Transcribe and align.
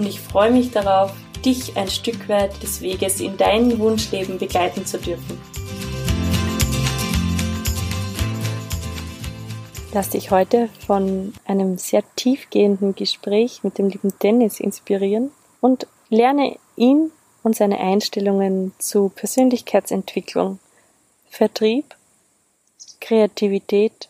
und 0.00 0.06
ich 0.06 0.18
freue 0.18 0.50
mich 0.50 0.70
darauf, 0.70 1.12
dich 1.44 1.76
ein 1.76 1.90
Stück 1.90 2.26
weit 2.30 2.62
des 2.62 2.80
Weges 2.80 3.20
in 3.20 3.36
dein 3.36 3.78
Wunschleben 3.78 4.38
begleiten 4.38 4.86
zu 4.86 4.96
dürfen. 4.96 5.38
Lass 9.92 10.08
dich 10.08 10.30
heute 10.30 10.70
von 10.86 11.34
einem 11.44 11.76
sehr 11.76 12.02
tiefgehenden 12.16 12.94
Gespräch 12.94 13.62
mit 13.62 13.76
dem 13.76 13.90
lieben 13.90 14.14
Dennis 14.22 14.58
inspirieren 14.58 15.32
und 15.60 15.86
lerne 16.08 16.56
ihn 16.76 17.10
und 17.42 17.54
seine 17.54 17.78
Einstellungen 17.78 18.72
zu 18.78 19.10
Persönlichkeitsentwicklung, 19.10 20.60
Vertrieb, 21.28 21.94
Kreativität 23.02 24.08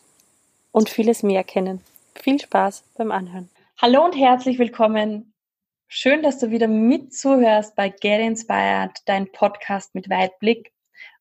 und 0.70 0.88
vieles 0.88 1.24
mehr 1.24 1.42
kennen. 1.42 1.80
Viel 2.14 2.40
Spaß 2.40 2.84
beim 2.96 3.10
Anhören. 3.10 3.48
Hallo 3.82 4.04
und 4.04 4.14
herzlich 4.14 4.60
willkommen 4.60 5.29
Schön, 5.92 6.22
dass 6.22 6.38
du 6.38 6.52
wieder 6.52 6.68
mit 6.68 7.12
zuhörst 7.12 7.74
bei 7.74 7.88
Get 7.88 8.20
Inspired, 8.20 8.92
dein 9.06 9.26
Podcast 9.32 9.92
mit 9.92 10.08
Weitblick. 10.08 10.70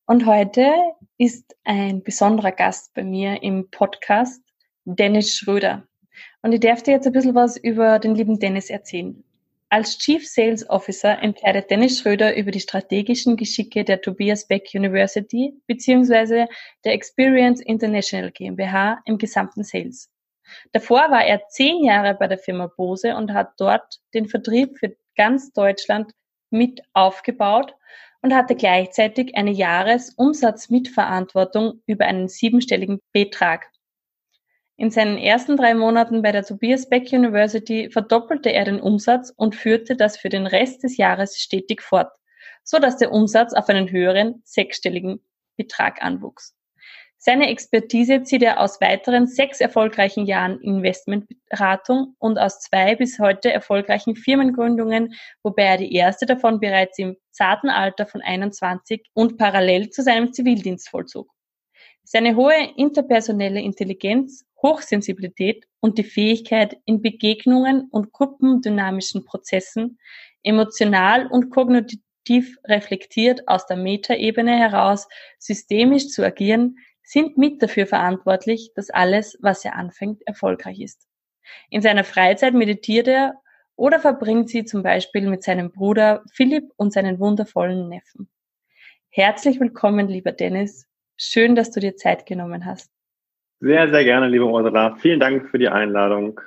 Und 0.05 0.27
heute 0.27 0.71
ist 1.17 1.55
ein 1.63 2.03
besonderer 2.03 2.51
Gast 2.51 2.93
bei 2.93 3.03
mir 3.03 3.41
im 3.41 3.71
Podcast, 3.71 4.43
Dennis 4.85 5.35
Schröder. 5.35 5.87
Und 6.43 6.51
ich 6.51 6.59
darf 6.59 6.83
dir 6.83 6.91
jetzt 6.91 7.07
ein 7.07 7.13
bisschen 7.13 7.33
was 7.33 7.57
über 7.57 7.97
den 7.97 8.13
lieben 8.13 8.37
Dennis 8.37 8.69
erzählen. 8.69 9.23
Als 9.69 9.97
Chief 9.97 10.23
Sales 10.29 10.69
Officer 10.69 11.17
entscheidet 11.19 11.71
Dennis 11.71 11.99
Schröder 11.99 12.37
über 12.37 12.51
die 12.51 12.59
strategischen 12.59 13.37
Geschicke 13.37 13.83
der 13.83 14.01
Tobias 14.01 14.45
Beck 14.47 14.69
University 14.75 15.59
bzw. 15.65 16.45
der 16.85 16.93
Experience 16.93 17.59
International 17.59 18.29
GmbH 18.29 19.01
im 19.05 19.17
gesamten 19.17 19.63
Sales. 19.63 20.11
Davor 20.71 21.11
war 21.11 21.25
er 21.25 21.47
zehn 21.49 21.83
Jahre 21.83 22.15
bei 22.15 22.27
der 22.27 22.37
Firma 22.37 22.67
Bose 22.67 23.15
und 23.15 23.33
hat 23.33 23.53
dort 23.57 23.99
den 24.13 24.27
Vertrieb 24.27 24.77
für 24.77 24.95
ganz 25.15 25.51
Deutschland 25.53 26.13
mit 26.49 26.81
aufgebaut 26.93 27.75
und 28.21 28.33
hatte 28.33 28.55
gleichzeitig 28.55 29.35
eine 29.35 29.51
Jahresumsatzmitverantwortung 29.51 31.81
über 31.85 32.05
einen 32.05 32.27
siebenstelligen 32.27 32.99
Betrag. 33.13 33.69
In 34.75 34.91
seinen 34.91 35.17
ersten 35.17 35.57
drei 35.57 35.73
Monaten 35.73 36.21
bei 36.21 36.31
der 36.31 36.45
Tobias 36.45 36.87
Beck 36.87 37.11
University 37.11 37.89
verdoppelte 37.91 38.53
er 38.53 38.63
den 38.63 38.79
Umsatz 38.79 39.33
und 39.35 39.55
führte 39.55 39.97
das 39.97 40.15
für 40.15 40.29
den 40.29 40.47
Rest 40.47 40.83
des 40.83 40.95
Jahres 40.95 41.37
stetig 41.37 41.81
fort, 41.81 42.09
so 42.63 42.79
dass 42.79 42.95
der 42.97 43.11
Umsatz 43.11 43.53
auf 43.53 43.67
einen 43.67 43.91
höheren 43.91 44.41
sechsstelligen 44.45 45.19
Betrag 45.57 46.01
anwuchs. 46.01 46.55
Seine 47.21 47.49
Expertise 47.49 48.23
zieht 48.23 48.43
er 48.43 48.61
aus 48.61 48.79
weiteren 48.79 49.27
sechs 49.27 49.59
erfolgreichen 49.59 50.25
Jahren 50.25 50.61
Investmentberatung 50.61 52.15
und 52.17 52.39
aus 52.39 52.61
zwei 52.61 52.95
bis 52.95 53.19
heute 53.19 53.51
erfolgreichen 53.51 54.15
Firmengründungen, 54.15 55.13
wobei 55.43 55.63
er 55.63 55.77
die 55.77 55.93
erste 55.93 56.25
davon 56.25 56.61
bereits 56.61 56.97
im 56.97 57.17
zarten 57.31 57.69
Alter 57.69 58.05
von 58.05 58.21
21 58.21 59.05
und 59.13 59.37
parallel 59.37 59.89
zu 59.89 60.01
seinem 60.01 60.31
Zivildienst 60.31 60.87
vollzog. 60.87 61.29
Seine 62.05 62.37
hohe 62.37 62.73
interpersonelle 62.77 63.61
Intelligenz, 63.61 64.45
Hochsensibilität 64.61 65.65
und 65.81 65.97
die 65.97 66.05
Fähigkeit, 66.05 66.77
in 66.85 67.01
Begegnungen 67.01 67.89
und 67.91 68.13
gruppendynamischen 68.13 69.25
Prozessen 69.25 69.99
emotional 70.41 71.27
und 71.27 71.49
kognitiv 71.49 72.57
reflektiert 72.63 73.45
aus 73.49 73.65
der 73.65 73.75
Metaebene 73.75 74.57
heraus 74.57 75.09
systemisch 75.37 76.07
zu 76.07 76.23
agieren, 76.23 76.77
sind 77.09 77.39
mit 77.39 77.63
dafür 77.63 77.87
verantwortlich, 77.87 78.71
dass 78.75 78.91
alles, 78.91 79.35
was 79.41 79.65
er 79.65 79.75
anfängt, 79.75 80.21
erfolgreich 80.27 80.79
ist. 80.79 81.07
In 81.71 81.81
seiner 81.81 82.03
Freizeit 82.03 82.53
meditiert 82.53 83.07
er 83.07 83.33
oder 83.75 83.99
verbringt 83.99 84.49
sie 84.49 84.63
zum 84.63 84.83
Beispiel 84.83 85.27
mit 85.27 85.41
seinem 85.41 85.71
Bruder 85.71 86.23
Philipp 86.31 86.65
und 86.77 86.93
seinen 86.93 87.19
wundervollen 87.19 87.89
Neffen. 87.89 88.29
Herzlich 89.09 89.59
willkommen, 89.59 90.07
lieber 90.07 90.31
Dennis. 90.31 90.87
Schön, 91.17 91.55
dass 91.55 91.71
du 91.71 91.79
dir 91.79 91.95
Zeit 91.95 92.27
genommen 92.27 92.65
hast. 92.65 92.91
Sehr, 93.59 93.89
sehr 93.89 94.03
gerne, 94.03 94.27
liebe 94.27 94.45
Ursula. 94.45 94.95
Vielen 94.97 95.19
Dank 95.19 95.49
für 95.49 95.57
die 95.57 95.67
Einladung. 95.67 96.39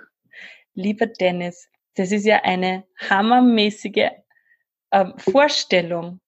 Lieber 0.74 1.06
Dennis, 1.06 1.68
das 1.96 2.12
ist 2.12 2.24
ja 2.24 2.42
eine 2.44 2.84
hammermäßige 3.10 4.10
äh, 4.92 5.06
Vorstellung. 5.16 6.20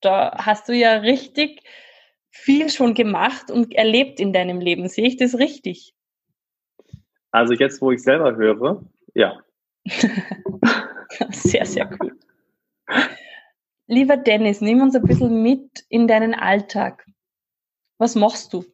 Da 0.00 0.32
hast 0.38 0.68
du 0.68 0.72
ja 0.72 0.96
richtig 0.96 1.62
viel 2.36 2.70
schon 2.70 2.94
gemacht 2.94 3.50
und 3.50 3.74
erlebt 3.74 4.20
in 4.20 4.32
deinem 4.32 4.60
Leben. 4.60 4.88
Sehe 4.88 5.06
ich 5.06 5.16
das 5.16 5.38
richtig? 5.38 5.94
Also 7.30 7.54
jetzt, 7.54 7.82
wo 7.82 7.92
ich 7.92 8.02
selber 8.02 8.36
höre, 8.36 8.84
ja. 9.14 9.40
sehr, 11.30 11.66
sehr 11.66 11.90
cool. 12.00 12.18
Lieber 13.86 14.16
Dennis, 14.16 14.60
nimm 14.60 14.80
uns 14.80 14.96
ein 14.96 15.02
bisschen 15.02 15.42
mit 15.42 15.84
in 15.88 16.08
deinen 16.08 16.34
Alltag. 16.34 17.06
Was 17.98 18.14
machst 18.14 18.52
du? 18.52 18.64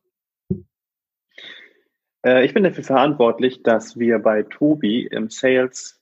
Äh, 2.24 2.44
ich 2.44 2.54
bin 2.54 2.64
dafür 2.64 2.84
verantwortlich, 2.84 3.62
dass 3.62 3.98
wir 3.98 4.18
bei 4.18 4.42
Tobi 4.42 5.06
im 5.06 5.28
Sales 5.28 6.00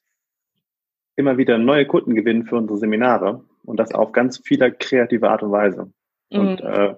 immer 1.16 1.38
wieder 1.38 1.58
neue 1.58 1.86
Kunden 1.86 2.14
gewinnen 2.14 2.46
für 2.46 2.56
unsere 2.56 2.78
Seminare 2.78 3.44
und 3.64 3.78
das 3.78 3.92
auf 3.92 4.12
ganz 4.12 4.38
viele 4.38 4.72
kreative 4.72 5.28
Art 5.30 5.42
und 5.42 5.52
Weise. 5.52 5.92
Mhm. 6.30 6.38
Und 6.38 6.60
äh, 6.60 6.94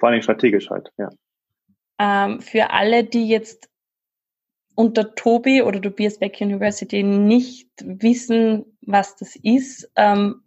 vor 0.00 0.08
allem 0.08 0.22
strategisch 0.22 0.70
halt, 0.70 0.90
ja. 0.98 1.10
Ähm, 2.00 2.40
für 2.40 2.70
alle, 2.70 3.04
die 3.04 3.28
jetzt 3.28 3.68
unter 4.74 5.14
Tobi 5.14 5.62
oder 5.62 5.80
Tobias 5.80 6.18
Beck 6.18 6.40
University 6.40 7.02
nicht 7.02 7.68
wissen, 7.84 8.64
was 8.80 9.14
das 9.16 9.36
ist, 9.36 9.92
ähm, 9.96 10.42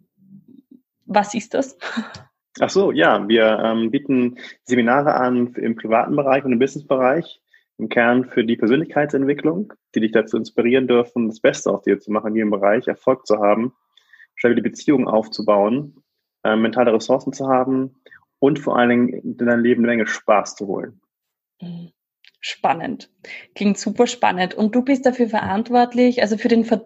was 1.06 1.34
ist 1.34 1.54
das? 1.54 1.78
Ach 2.60 2.70
so, 2.70 2.92
ja, 2.92 3.26
wir 3.28 3.58
ähm, 3.64 3.90
bieten 3.90 4.38
Seminare 4.64 5.14
an 5.14 5.54
im 5.54 5.76
privaten 5.76 6.14
Bereich 6.16 6.44
und 6.44 6.52
im 6.52 6.58
Businessbereich, 6.58 7.40
im 7.78 7.88
Kern 7.88 8.26
für 8.26 8.44
die 8.44 8.56
Persönlichkeitsentwicklung, 8.56 9.72
die 9.94 10.00
dich 10.00 10.12
dazu 10.12 10.36
inspirieren 10.36 10.86
dürfen, 10.86 11.28
das 11.28 11.40
Beste 11.40 11.70
aus 11.70 11.82
dir 11.82 11.98
zu 11.98 12.12
machen 12.12 12.28
in 12.28 12.36
jedem 12.36 12.50
Bereich, 12.50 12.86
Erfolg 12.86 13.26
zu 13.26 13.38
haben, 13.38 13.72
stabile 14.36 14.62
Beziehungen 14.62 15.08
aufzubauen, 15.08 16.02
äh, 16.44 16.54
mentale 16.56 16.92
Ressourcen 16.92 17.32
zu 17.32 17.48
haben 17.48 17.96
und 18.44 18.58
vor 18.58 18.76
allen 18.76 18.90
Dingen 18.90 19.08
in 19.08 19.36
deinem 19.38 19.62
Leben 19.62 19.84
eine 19.84 19.96
Menge 19.96 20.06
Spaß 20.06 20.54
zu 20.54 20.66
holen. 20.66 21.00
Mhm. 21.62 21.92
Spannend. 22.40 23.10
Klingt 23.54 23.78
super 23.78 24.06
spannend. 24.06 24.52
Und 24.52 24.74
du 24.74 24.82
bist 24.82 25.06
dafür 25.06 25.28
verantwortlich, 25.30 26.20
also 26.20 26.36
für 26.36 26.48
den 26.48 26.66
Ver 26.66 26.84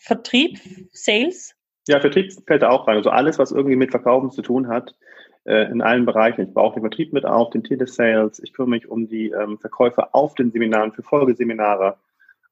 Vertrieb, 0.00 0.58
Sales? 0.90 1.54
Ja, 1.86 2.00
Vertrieb 2.00 2.32
fällt 2.46 2.62
da 2.62 2.70
auch 2.70 2.88
rein. 2.88 2.96
Also 2.96 3.10
alles, 3.10 3.38
was 3.38 3.52
irgendwie 3.52 3.76
mit 3.76 3.90
Verkaufen 3.90 4.30
zu 4.30 4.40
tun 4.40 4.68
hat, 4.68 4.94
äh, 5.44 5.70
in 5.70 5.82
allen 5.82 6.06
Bereichen. 6.06 6.40
Ich 6.48 6.54
baue 6.54 6.64
auch 6.64 6.72
den 6.72 6.82
Vertrieb 6.82 7.12
mit 7.12 7.26
auf, 7.26 7.50
den 7.50 7.62
Telesales. 7.62 8.42
Ich 8.42 8.54
kümmere 8.54 8.70
mich 8.70 8.88
um 8.88 9.06
die 9.06 9.28
ähm, 9.30 9.58
Verkäufe 9.58 10.14
auf 10.14 10.34
den 10.34 10.50
Seminaren, 10.50 10.92
für 10.92 11.02
Folgeseminare. 11.02 11.98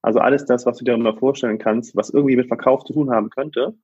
Also 0.02 0.18
alles 0.18 0.44
das, 0.44 0.66
was 0.66 0.76
du 0.76 0.84
dir 0.84 0.98
mal 0.98 1.16
vorstellen 1.16 1.59
kannst, 1.59 1.97
was 1.97 2.10
irgendwie 2.10 2.36
mit 2.36 2.48
Verkauf 2.48 2.84
zu 2.84 2.92
tun 2.92 3.10
haben 3.10 3.30
könnte, 3.30 3.74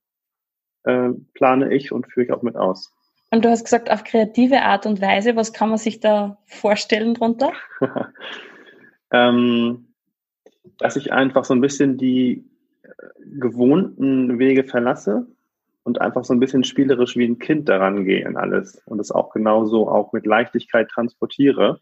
äh, 0.83 1.09
plane 1.33 1.73
ich 1.73 1.91
und 1.91 2.05
führe 2.05 2.25
ich 2.25 2.31
auch 2.31 2.43
mit 2.43 2.55
aus. 2.55 2.93
Und 3.33 3.43
du 3.43 3.49
hast 3.49 3.63
gesagt, 3.63 3.89
auf 3.89 4.03
kreative 4.03 4.61
Art 4.61 4.85
und 4.85 5.01
Weise. 5.01 5.35
Was 5.35 5.53
kann 5.53 5.69
man 5.69 5.79
sich 5.79 5.99
da 5.99 6.37
vorstellen 6.45 7.15
drunter? 7.15 7.51
ähm, 9.11 9.87
dass 10.77 10.97
ich 10.97 11.11
einfach 11.11 11.43
so 11.43 11.55
ein 11.55 11.61
bisschen 11.61 11.97
die 11.97 12.45
äh, 12.83 12.89
gewohnten 13.39 14.37
Wege 14.37 14.63
verlasse 14.63 15.25
und 15.81 15.99
einfach 15.99 16.23
so 16.23 16.35
ein 16.35 16.39
bisschen 16.39 16.63
spielerisch 16.63 17.17
wie 17.17 17.25
ein 17.25 17.39
Kind 17.39 17.69
daran 17.69 18.05
gehe 18.05 18.23
in 18.23 18.37
alles 18.37 18.79
und 18.85 18.99
es 18.99 19.11
auch 19.11 19.31
genauso 19.31 19.89
auch 19.89 20.13
mit 20.13 20.27
Leichtigkeit 20.27 20.89
transportiere 20.89 21.81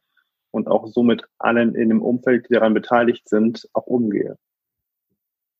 und 0.52 0.70
auch 0.70 0.88
so 0.88 1.04
mit 1.04 1.28
allen 1.38 1.76
in 1.76 1.90
dem 1.90 2.02
Umfeld, 2.02 2.48
die 2.48 2.54
daran 2.54 2.74
beteiligt 2.74 3.28
sind, 3.28 3.68
auch 3.74 3.88
umgehe. 3.88 4.38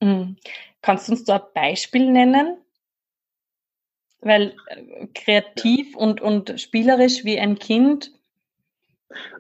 Mhm. 0.02 0.38
Kannst 0.82 1.10
du 1.10 1.12
uns 1.12 1.26
da 1.26 1.36
ein 1.36 1.42
Beispiel 1.54 2.10
nennen? 2.10 2.60
Weil 4.22 4.54
äh, 4.68 5.08
kreativ 5.14 5.96
und, 5.96 6.22
und 6.22 6.60
spielerisch 6.60 7.26
wie 7.26 7.40
ein 7.40 7.58
Kind. 7.58 8.12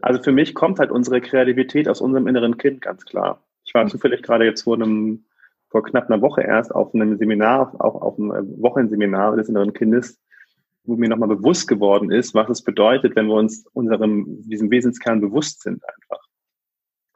Also 0.01 0.21
für 0.21 0.31
mich 0.31 0.53
kommt 0.53 0.79
halt 0.79 0.91
unsere 0.91 1.21
Kreativität 1.21 1.87
aus 1.87 2.01
unserem 2.01 2.27
inneren 2.27 2.57
Kind 2.57 2.81
ganz 2.81 3.05
klar. 3.05 3.43
Ich 3.63 3.73
war 3.73 3.83
mhm. 3.83 3.89
zufällig 3.89 4.23
gerade 4.23 4.45
jetzt 4.45 4.63
vor 4.63 4.75
einem 4.75 5.25
vor 5.71 5.83
knapp 5.83 6.09
einer 6.09 6.21
Woche 6.21 6.41
erst 6.41 6.75
auf 6.75 6.93
einem 6.93 7.17
Seminar, 7.17 7.73
auch 7.79 8.01
auf 8.01 8.19
einem 8.19 8.61
Wochenseminar 8.61 9.37
des 9.37 9.47
inneren 9.47 9.73
Kindes, 9.73 10.19
wo 10.83 10.97
mir 10.97 11.07
nochmal 11.07 11.29
bewusst 11.29 11.67
geworden 11.67 12.11
ist, 12.11 12.35
was 12.35 12.49
es 12.49 12.61
bedeutet, 12.61 13.15
wenn 13.15 13.27
wir 13.27 13.35
uns 13.35 13.65
unserem, 13.71 14.25
diesem 14.41 14.69
Wesenskern 14.69 15.21
bewusst 15.21 15.61
sind 15.61 15.81
einfach. 15.87 16.27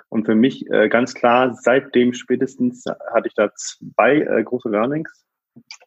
Und 0.08 0.26
für 0.26 0.36
mich 0.36 0.70
äh, 0.72 0.88
ganz 0.88 1.14
klar, 1.14 1.54
seitdem 1.54 2.14
spätestens 2.14 2.86
hatte 3.14 3.28
ich 3.28 3.34
da 3.34 3.54
zwei 3.56 4.22
äh, 4.22 4.44
große 4.44 4.70
Learnings. 4.70 5.26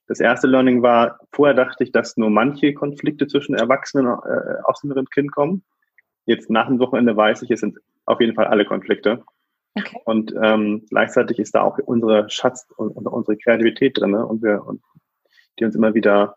Das 0.08 0.20
erste 0.20 0.46
Learning 0.46 0.82
war, 0.82 1.20
vorher 1.32 1.55
dachte 1.55 1.84
ich, 1.84 1.93
dass 1.93 2.16
nur 2.16 2.31
manche 2.31 2.75
Konflikte 2.75 3.26
zwischen 3.26 3.55
Erwachsenen 3.55 4.06
äh, 4.06 4.62
aus 4.64 4.81
dem 4.81 5.05
Kind 5.10 5.32
kommen. 5.32 5.62
Jetzt 6.25 6.50
nach 6.50 6.66
dem 6.66 6.78
Wochenende 6.78 7.16
weiß 7.16 7.43
ich, 7.43 7.50
es 7.50 7.60
sind 7.60 7.78
auf 8.06 8.20
jeden 8.20 8.34
Fall 8.34 8.46
alle 8.46 8.64
Konflikte. 8.64 9.22
Okay. 9.75 10.00
Und 10.05 10.34
ähm, 10.43 10.87
gleichzeitig 10.88 11.38
ist 11.38 11.55
da 11.55 11.62
auch 11.62 11.78
unsere 11.78 12.28
Schatz 12.31 12.66
und, 12.76 12.90
und 12.90 13.06
unsere 13.06 13.37
Kreativität 13.37 13.99
drin 13.99 14.12
ne? 14.12 14.26
und 14.26 14.43
wir 14.43 14.66
und 14.66 14.82
die 15.58 15.64
uns 15.64 15.75
immer 15.75 15.94
wieder, 15.94 16.37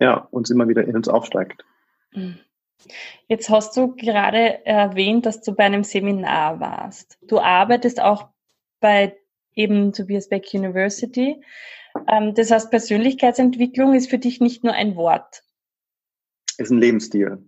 ja, 0.00 0.16
uns 0.30 0.50
immer 0.50 0.68
wieder 0.68 0.84
in 0.84 0.96
uns 0.96 1.08
aufsteigt. 1.08 1.64
Mhm. 2.12 2.38
Jetzt 3.26 3.50
hast 3.50 3.76
du 3.76 3.94
gerade 3.94 4.64
erwähnt, 4.66 5.26
dass 5.26 5.40
du 5.42 5.54
bei 5.54 5.64
einem 5.64 5.84
Seminar 5.84 6.60
warst. 6.60 7.18
Du 7.22 7.40
arbeitest 7.40 8.00
auch 8.00 8.28
bei 8.80 9.16
eben 9.54 9.92
Tobias 9.92 10.28
Beck 10.28 10.46
University. 10.52 11.42
Ähm, 12.06 12.34
das 12.34 12.50
heißt, 12.50 12.70
Persönlichkeitsentwicklung 12.70 13.94
ist 13.94 14.10
für 14.10 14.18
dich 14.18 14.40
nicht 14.40 14.64
nur 14.64 14.74
ein 14.74 14.96
Wort. 14.96 15.42
Ist 16.58 16.70
ein 16.70 16.78
Lebensstil. 16.78 17.38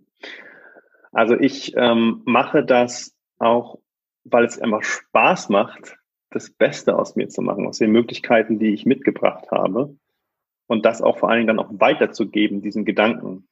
Also 1.11 1.35
ich 1.35 1.73
ähm, 1.75 2.21
mache 2.25 2.63
das 2.63 3.15
auch, 3.37 3.79
weil 4.23 4.45
es 4.45 4.59
einfach 4.59 4.83
Spaß 4.83 5.49
macht, 5.49 5.97
das 6.29 6.49
Beste 6.49 6.97
aus 6.97 7.15
mir 7.15 7.27
zu 7.27 7.41
machen, 7.41 7.67
aus 7.67 7.79
den 7.79 7.91
Möglichkeiten, 7.91 8.59
die 8.59 8.73
ich 8.73 8.85
mitgebracht 8.85 9.51
habe. 9.51 9.97
Und 10.67 10.85
das 10.85 11.01
auch 11.01 11.17
vor 11.17 11.29
allen 11.29 11.39
Dingen 11.39 11.57
dann 11.57 11.59
auch 11.59 11.71
weiterzugeben, 11.71 12.61
diesen 12.61 12.85
Gedanken. 12.85 13.47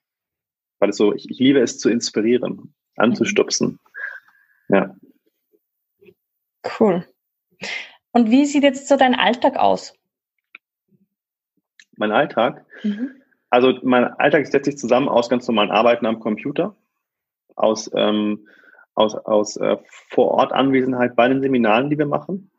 Weil 0.79 0.91
es 0.91 0.97
so, 0.97 1.13
ich, 1.13 1.29
ich 1.29 1.39
liebe 1.39 1.59
es 1.59 1.77
zu 1.77 1.89
inspirieren, 1.89 2.73
anzustupsen. 2.95 3.79
Ja. 4.69 4.95
Cool. 6.79 7.05
Und 8.11 8.31
wie 8.31 8.45
sieht 8.45 8.63
jetzt 8.63 8.87
so 8.87 8.95
dein 8.95 9.15
Alltag 9.15 9.57
aus? 9.57 9.98
Mein 11.99 12.11
Alltag? 12.11 12.65
Mhm. 12.83 13.11
Also 13.49 13.73
mein 13.83 14.05
Alltag 14.05 14.47
setzt 14.47 14.65
sich 14.65 14.77
zusammen 14.77 15.09
aus 15.09 15.29
ganz 15.29 15.47
normalen 15.47 15.71
Arbeiten 15.71 16.05
am 16.05 16.19
Computer, 16.19 16.75
aus, 17.55 17.89
ähm, 17.95 18.47
aus, 18.95 19.15
aus 19.15 19.57
äh, 19.57 19.77
Vor-Ort-Anwesenheit 20.09 21.15
bei 21.15 21.27
den 21.27 21.41
Seminaren, 21.41 21.89
die 21.89 21.97
wir 21.97 22.05
machen 22.05 22.51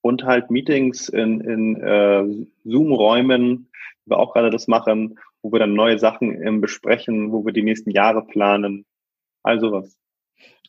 und 0.00 0.24
halt 0.24 0.50
Meetings 0.50 1.08
in, 1.08 1.40
in 1.40 1.76
äh, 1.76 2.46
Zoom-Räumen, 2.64 3.68
wie 4.04 4.10
wir 4.10 4.18
auch 4.18 4.32
gerade 4.32 4.50
das 4.50 4.68
machen, 4.68 5.18
wo 5.42 5.52
wir 5.52 5.58
dann 5.58 5.74
neue 5.74 5.98
Sachen 5.98 6.40
ähm, 6.42 6.60
besprechen, 6.60 7.32
wo 7.32 7.44
wir 7.44 7.52
die 7.52 7.62
nächsten 7.62 7.90
Jahre 7.90 8.24
planen, 8.24 8.86
also 9.42 9.72
was. 9.72 9.96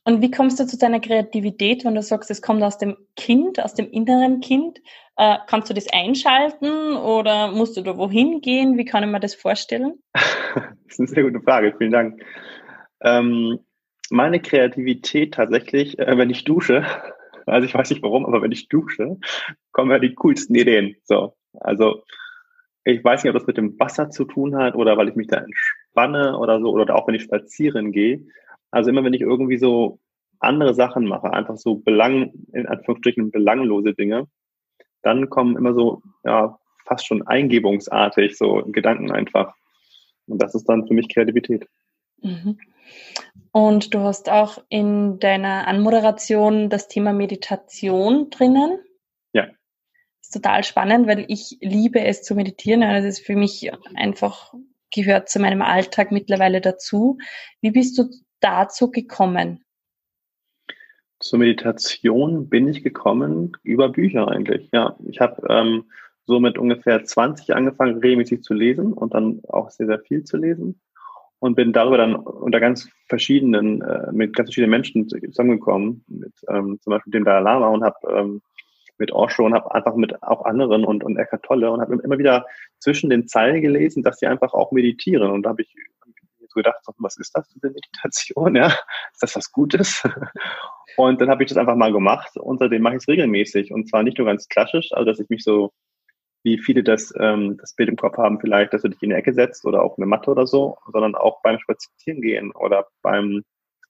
Und 0.04 0.22
wie 0.22 0.32
kommst 0.32 0.60
du 0.60 0.66
zu 0.66 0.78
deiner 0.78 1.00
Kreativität, 1.00 1.86
wenn 1.86 1.96
du 1.96 2.02
sagst, 2.02 2.32
es 2.32 2.42
kommt 2.42 2.64
aus 2.64 2.78
dem 2.78 2.98
Kind, 3.16 3.64
aus 3.64 3.76
dem 3.76 3.92
inneren 3.92 4.40
Kind? 4.40 4.80
Äh, 5.20 5.38
kannst 5.48 5.70
du 5.70 5.74
das 5.74 5.92
einschalten 5.92 6.96
oder 6.96 7.52
musst 7.52 7.76
du 7.76 7.82
da 7.82 7.98
wohin 7.98 8.40
gehen? 8.40 8.78
Wie 8.78 8.86
kann 8.86 9.04
ich 9.04 9.10
mir 9.10 9.20
das 9.20 9.36
vorstellen? 9.36 10.02
das 10.14 10.64
ist 10.88 11.00
eine 11.00 11.10
sehr 11.10 11.24
gute 11.24 11.42
Frage, 11.42 11.76
vielen 11.78 11.92
Dank. 11.92 12.24
Ähm, 13.02 13.60
meine 14.10 14.40
Kreativität 14.40 15.34
tatsächlich, 15.34 16.00
äh, 16.00 16.18
wenn 16.18 16.30
ich 16.30 16.46
dusche, 16.46 16.86
also 17.46 17.66
ich 17.68 17.74
weiß 17.74 17.90
nicht 17.90 18.02
warum, 18.02 18.26
aber 18.26 18.42
wenn 18.42 18.54
ich 18.54 18.70
dusche, 18.70 19.18
kommen 19.74 19.92
ja 19.92 20.00
die 20.00 20.16
coolsten 20.16 20.56
Ideen. 20.56 20.96
So, 21.04 21.36
also 21.60 22.02
ich 22.86 23.04
weiß 23.04 23.22
nicht, 23.22 23.30
ob 23.30 23.38
das 23.38 23.48
mit 23.48 23.58
dem 23.58 23.78
Wasser 23.78 24.10
zu 24.10 24.24
tun 24.24 24.56
hat 24.56 24.76
oder 24.76 24.96
weil 24.96 25.10
ich 25.10 25.16
mich 25.16 25.28
da 25.28 25.40
entspanne 25.40 26.38
oder 26.38 26.62
so, 26.62 26.70
oder 26.70 26.96
auch 26.96 27.10
wenn 27.10 27.16
ich 27.16 27.24
spazieren 27.24 27.92
gehe. 27.92 28.26
Also 28.72 28.90
immer 28.90 29.04
wenn 29.04 29.14
ich 29.14 29.22
irgendwie 29.22 29.58
so 29.58 30.00
andere 30.40 30.74
Sachen 30.74 31.04
mache, 31.04 31.34
einfach 31.34 31.58
so 31.58 31.76
belang, 31.76 32.32
in 32.54 32.68
Anführungsstrichen 32.68 33.32
belanglose 33.32 33.94
Dinge, 33.94 34.28
dann 35.02 35.30
kommen 35.30 35.58
immer 35.58 35.74
so, 35.74 36.02
ja, 36.24 36.60
fast 36.86 37.06
schon 37.06 37.26
eingebungsartig 37.26 38.38
so 38.38 38.64
Gedanken 38.68 39.12
einfach. 39.12 39.54
Und 40.28 40.42
das 40.42 40.56
ist 40.56 40.66
dann 40.66 40.88
für 40.88 40.94
mich 40.94 41.10
Kreativität. 41.10 41.68
Mhm. 42.22 42.58
Und 43.52 43.94
du 43.94 44.00
hast 44.00 44.30
auch 44.30 44.60
in 44.70 45.20
deiner 45.20 45.68
Anmoderation 45.68 46.70
das 46.70 46.88
Thema 46.88 47.14
Meditation 47.14 48.30
drinnen. 48.30 48.80
Ja. 49.34 49.46
Das 49.46 50.28
ist 50.28 50.34
total 50.34 50.64
spannend, 50.64 51.08
weil 51.08 51.26
ich 51.28 51.58
liebe 51.62 52.02
es 52.04 52.24
zu 52.24 52.36
meditieren. 52.36 52.82
Das 52.82 53.06
ist 53.06 53.26
für 53.26 53.36
mich 53.36 53.72
einfach 53.96 54.54
gehört 54.92 55.30
zu 55.30 55.40
meinem 55.40 55.62
Alltag 55.62 56.12
mittlerweile 56.12 56.62
dazu. 56.62 57.18
Wie 57.62 57.72
bist 57.72 57.98
du 57.98 58.10
dazu 58.40 58.92
gekommen? 58.92 59.64
Zur 61.20 61.40
Meditation 61.40 62.50
bin 62.50 62.68
ich 62.68 62.84
gekommen 62.84 63.52
über 63.64 63.90
Bücher 63.90 64.30
eigentlich. 64.30 64.70
Ja, 64.72 64.96
ich 65.08 65.20
habe 65.20 65.42
ähm, 65.50 65.86
so 66.26 66.40
mit 66.40 66.58
ungefähr 66.58 67.04
20 67.04 67.56
angefangen, 67.56 68.00
regelmäßig 68.00 68.44
zu 68.44 68.54
lesen 68.54 68.94
und 68.94 69.14
dann 69.14 69.42
auch 69.50 69.70
sehr, 69.70 69.88
sehr 69.88 70.00
viel 70.00 70.24
zu 70.24 70.38
lesen 70.38 70.80
und 71.40 71.56
bin 71.56 71.74
darüber 71.74 71.98
dann 71.98 72.16
unter 72.16 72.60
ganz 72.60 72.90
verschiedenen, 73.08 73.82
äh, 73.82 74.12
mit 74.12 74.36
ganz 74.36 74.50
verschiedenen 74.50 74.72
Menschen 74.72 75.10
zusammengekommen, 75.10 76.04
mit 76.08 76.34
ähm, 76.48 76.80
zum 76.82 76.92
Beispiel 76.92 77.12
dem 77.12 77.26
Dalai 77.26 77.42
Lama 77.42 77.68
und 77.68 77.84
habe 77.84 77.98
ähm, 78.14 78.42
mit 78.98 79.12
Osho 79.14 79.46
und 79.46 79.54
habe 79.54 79.74
einfach 79.74 79.96
mit 79.96 80.22
auch 80.22 80.46
anderen 80.46 80.84
und, 80.84 81.04
und 81.04 81.18
Eckhart 81.18 81.44
Tolle 81.44 81.72
und 81.72 81.82
habe 81.82 81.96
immer 82.04 82.18
wieder 82.18 82.46
zwischen 82.80 83.10
den 83.10 83.28
Zeilen 83.28 83.62
gelesen, 83.62 84.04
dass 84.04 84.20
sie 84.20 84.28
einfach 84.28 84.54
auch 84.54 84.72
meditieren. 84.72 85.32
Und 85.32 85.44
da 85.44 85.52
habe 85.52 85.62
ich 85.62 85.74
gedacht, 86.64 86.82
was 86.98 87.18
ist 87.18 87.36
das 87.36 87.52
für 87.52 87.60
eine 87.64 87.74
Meditation? 87.74 88.56
Ja? 88.56 88.68
Ist 89.12 89.24
das 89.24 89.36
was 89.36 89.52
Gutes? 89.52 90.04
Und 90.98 91.22
dann 91.22 91.30
habe 91.30 91.44
ich 91.44 91.50
das 91.50 91.58
einfach 91.58 91.76
mal 91.76 91.94
gemacht 91.94 92.36
und 92.36 92.60
seitdem 92.60 92.82
mache 92.82 92.96
ich 92.96 93.04
es 93.04 93.08
regelmäßig. 93.08 93.72
Und 93.72 93.88
zwar 93.88 94.04
nicht 94.04 94.18
nur 94.18 94.28
ganz 94.28 94.48
klassisch, 94.50 94.90
also 94.92 95.06
dass 95.06 95.20
ich 95.20 95.30
mich 95.30 95.44
so, 95.44 95.72
wie 96.44 96.58
viele 96.58 96.84
das, 96.84 97.14
ähm, 97.18 97.58
das 97.58 97.74
Bild 97.74 97.90
im 97.90 97.96
Kopf 97.96 98.18
haben, 98.18 98.40
vielleicht, 98.40 98.74
dass 98.74 98.82
du 98.82 98.90
dich 98.90 99.02
in 99.02 99.12
eine 99.12 99.20
Ecke 99.20 99.34
setzt 99.34 99.66
oder 99.66 99.84
auf 99.84 99.98
eine 99.98 100.06
Matte 100.06 100.32
oder 100.32 100.48
so, 100.48 100.78
sondern 100.92 101.16
auch 101.16 101.42
beim 101.42 101.60
Spazierengehen 101.60 102.52
oder 102.52 102.88
beim, 103.02 103.44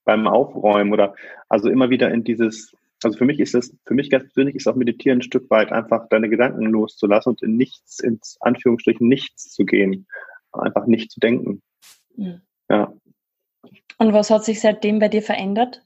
beim 0.03 0.27
Aufräumen 0.27 0.93
oder 0.93 1.15
also 1.47 1.69
immer 1.69 1.89
wieder 1.89 2.11
in 2.11 2.23
dieses, 2.23 2.75
also 3.03 3.17
für 3.17 3.25
mich 3.25 3.39
ist 3.39 3.53
das, 3.53 3.75
für 3.85 3.93
mich 3.93 4.09
ganz 4.09 4.25
persönlich 4.25 4.55
ist 4.55 4.67
auch 4.67 4.75
Meditieren 4.75 5.19
ein 5.19 5.23
Stück 5.23 5.49
weit 5.49 5.71
einfach 5.71 6.09
deine 6.09 6.29
Gedanken 6.29 6.65
loszulassen 6.65 7.31
und 7.31 7.41
in 7.41 7.55
nichts, 7.55 7.99
ins 7.99 8.37
Anführungsstrichen 8.41 9.07
nichts 9.07 9.49
zu 9.49 9.65
gehen. 9.65 10.07
Einfach 10.51 10.87
nicht 10.87 11.11
zu 11.11 11.19
denken. 11.19 11.61
Mhm. 12.15 12.41
Ja. 12.69 12.93
Und 13.97 14.13
was 14.13 14.29
hat 14.29 14.45
sich 14.45 14.61
seitdem 14.61 14.99
bei 14.99 15.09
dir 15.09 15.21
verändert? 15.21 15.85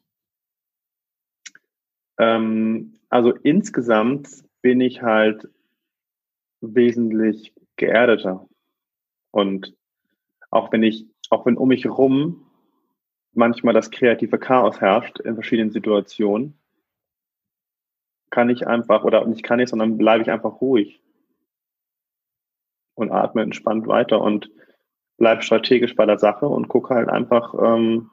Ähm, 2.19 2.93
also 3.09 3.31
insgesamt 3.31 4.29
bin 4.61 4.81
ich 4.81 5.01
halt 5.01 5.49
wesentlich 6.61 7.53
geerdeter. 7.75 8.47
Und 9.31 9.75
auch 10.51 10.71
wenn 10.71 10.83
ich, 10.83 11.07
auch 11.29 11.45
wenn 11.45 11.57
um 11.57 11.69
mich 11.69 11.83
herum 11.85 12.45
manchmal 13.33 13.73
das 13.73 13.89
kreative 13.89 14.37
Chaos 14.37 14.79
herrscht 14.79 15.19
in 15.19 15.33
verschiedenen 15.33 15.71
Situationen, 15.71 16.57
kann 18.29 18.49
ich 18.49 18.67
einfach, 18.67 19.03
oder 19.03 19.25
nicht 19.25 19.43
kann 19.43 19.59
ich, 19.59 19.69
sondern 19.69 19.97
bleibe 19.97 20.23
ich 20.23 20.31
einfach 20.31 20.61
ruhig 20.61 21.01
und 22.95 23.11
atme 23.11 23.41
entspannt 23.41 23.87
weiter. 23.87 24.21
Und 24.21 24.49
bleib 25.23 25.41
strategisch 25.41 25.95
bei 25.95 26.05
der 26.05 26.19
Sache 26.19 26.49
und 26.49 26.67
gucke 26.67 26.93
halt 26.93 27.07
einfach, 27.07 27.53
ähm, 27.53 28.09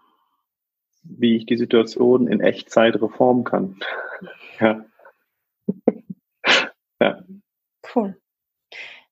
wie 1.03 1.37
ich 1.37 1.45
die 1.45 1.57
Situation 1.57 2.29
in 2.29 2.39
Echtzeit 2.41 3.03
reformen 3.03 3.43
kann. 3.43 3.81
ja. 4.61 4.85
ja. 7.01 7.25
Cool. 7.93 8.17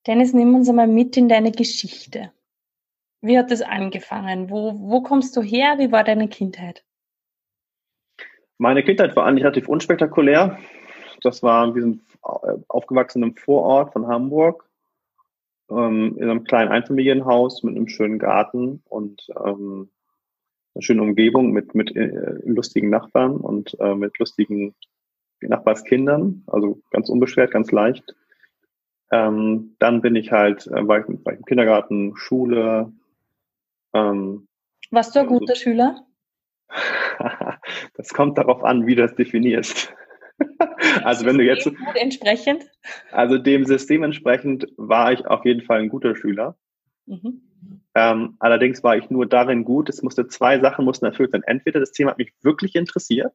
Dennis, 0.06 0.32
nimm 0.32 0.54
uns 0.54 0.68
einmal 0.68 0.86
mit 0.86 1.16
in 1.16 1.28
deine 1.28 1.50
Geschichte. 1.50 2.30
Wie 3.20 3.36
hat 3.36 3.50
das 3.50 3.62
angefangen? 3.62 4.48
Wo, 4.48 4.78
wo 4.78 5.02
kommst 5.02 5.36
du 5.36 5.42
her? 5.42 5.74
Wie 5.78 5.90
war 5.90 6.04
deine 6.04 6.28
Kindheit? 6.28 6.84
Meine 8.58 8.84
Kindheit 8.84 9.16
war 9.16 9.26
eigentlich 9.26 9.42
relativ 9.42 9.68
unspektakulär. 9.68 10.56
Das 11.22 11.42
war, 11.42 11.74
wir 11.74 11.82
sind 11.82 12.02
aufgewachsen 12.68 13.24
im 13.24 13.34
Vorort 13.34 13.92
von 13.92 14.06
Hamburg 14.06 14.67
ähm, 15.70 16.16
in 16.18 16.30
einem 16.30 16.44
kleinen 16.44 16.70
Einfamilienhaus 16.70 17.62
mit 17.62 17.76
einem 17.76 17.88
schönen 17.88 18.18
Garten 18.18 18.82
und 18.88 19.26
ähm, 19.44 19.90
einer 20.74 20.82
schönen 20.82 21.00
Umgebung 21.00 21.52
mit, 21.52 21.74
mit 21.74 21.94
äh, 21.96 22.40
lustigen 22.44 22.90
Nachbarn 22.90 23.36
und 23.36 23.76
äh, 23.80 23.94
mit 23.94 24.18
lustigen 24.18 24.74
Nachbarskindern, 25.40 26.42
also 26.46 26.80
ganz 26.90 27.08
unbeschwert, 27.08 27.50
ganz 27.50 27.70
leicht. 27.70 28.14
Ähm, 29.10 29.76
dann 29.78 30.02
bin 30.02 30.16
ich 30.16 30.32
halt, 30.32 30.66
äh, 30.66 30.86
war, 30.86 31.00
ich, 31.00 31.06
war 31.24 31.32
ich 31.32 31.38
im 31.38 31.44
Kindergarten, 31.44 32.16
Schule. 32.16 32.92
Ähm, 33.94 34.48
Warst 34.90 35.14
du 35.14 35.20
ein 35.20 35.26
guter 35.26 35.52
also, 35.52 35.62
Schüler? 35.62 36.06
das 37.94 38.12
kommt 38.12 38.36
darauf 38.36 38.62
an, 38.64 38.86
wie 38.86 38.94
du 38.94 39.02
das 39.02 39.14
definierst. 39.14 39.94
also 41.04 41.26
wenn 41.26 41.38
du 41.38 41.44
jetzt 41.44 41.70
entsprechend. 41.94 42.70
Also 43.10 43.38
dem 43.38 43.64
System 43.64 44.02
entsprechend 44.02 44.66
war 44.76 45.12
ich 45.12 45.26
auf 45.26 45.44
jeden 45.44 45.62
Fall 45.62 45.80
ein 45.80 45.88
guter 45.88 46.16
Schüler. 46.16 46.56
Mhm. 47.06 47.42
Ähm, 47.94 48.36
allerdings 48.38 48.84
war 48.84 48.96
ich 48.96 49.10
nur 49.10 49.26
darin 49.26 49.64
gut, 49.64 49.88
es 49.88 50.02
musste 50.02 50.28
zwei 50.28 50.60
Sachen 50.60 50.84
mussten 50.84 51.06
erfüllt 51.06 51.32
sein. 51.32 51.42
Entweder 51.44 51.80
das 51.80 51.92
Thema 51.92 52.10
hat 52.12 52.18
mich 52.18 52.32
wirklich 52.42 52.74
interessiert 52.74 53.34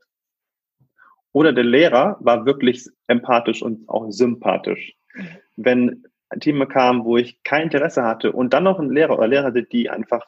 oder 1.31 1.51
der 1.51 1.65
Lehrer 1.65 2.17
war 2.21 2.45
wirklich 2.45 2.87
empathisch 3.07 3.61
und 3.61 3.89
auch 3.89 4.09
sympathisch. 4.11 4.95
Mhm. 5.13 5.27
Wenn 5.55 6.03
ein 6.29 6.39
Thema 6.39 6.65
kam, 6.65 7.05
wo 7.05 7.17
ich 7.17 7.41
kein 7.43 7.63
Interesse 7.63 8.03
hatte 8.03 8.31
und 8.31 8.53
dann 8.53 8.63
noch 8.63 8.79
ein 8.79 8.89
Lehrer 8.89 9.17
oder 9.17 9.27
Lehrer 9.27 9.45
hatte, 9.45 9.63
die 9.63 9.89
einfach 9.89 10.25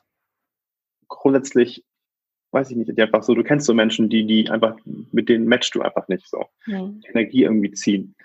grundsätzlich, 1.07 1.83
weiß 2.55 2.71
ich 2.71 2.77
nicht, 2.77 2.97
die 2.97 3.01
einfach 3.01 3.21
so, 3.21 3.35
du 3.35 3.43
kennst 3.43 3.67
so 3.67 3.73
Menschen, 3.73 4.09
die, 4.09 4.25
die 4.25 4.49
einfach, 4.49 4.77
mit 5.11 5.29
denen 5.29 5.45
matchst 5.45 5.75
du 5.75 5.81
einfach 5.81 6.07
nicht 6.07 6.27
so. 6.27 6.45
Ja. 6.65 6.89
Energie 7.09 7.43
irgendwie 7.43 7.71
ziehen. 7.71 8.15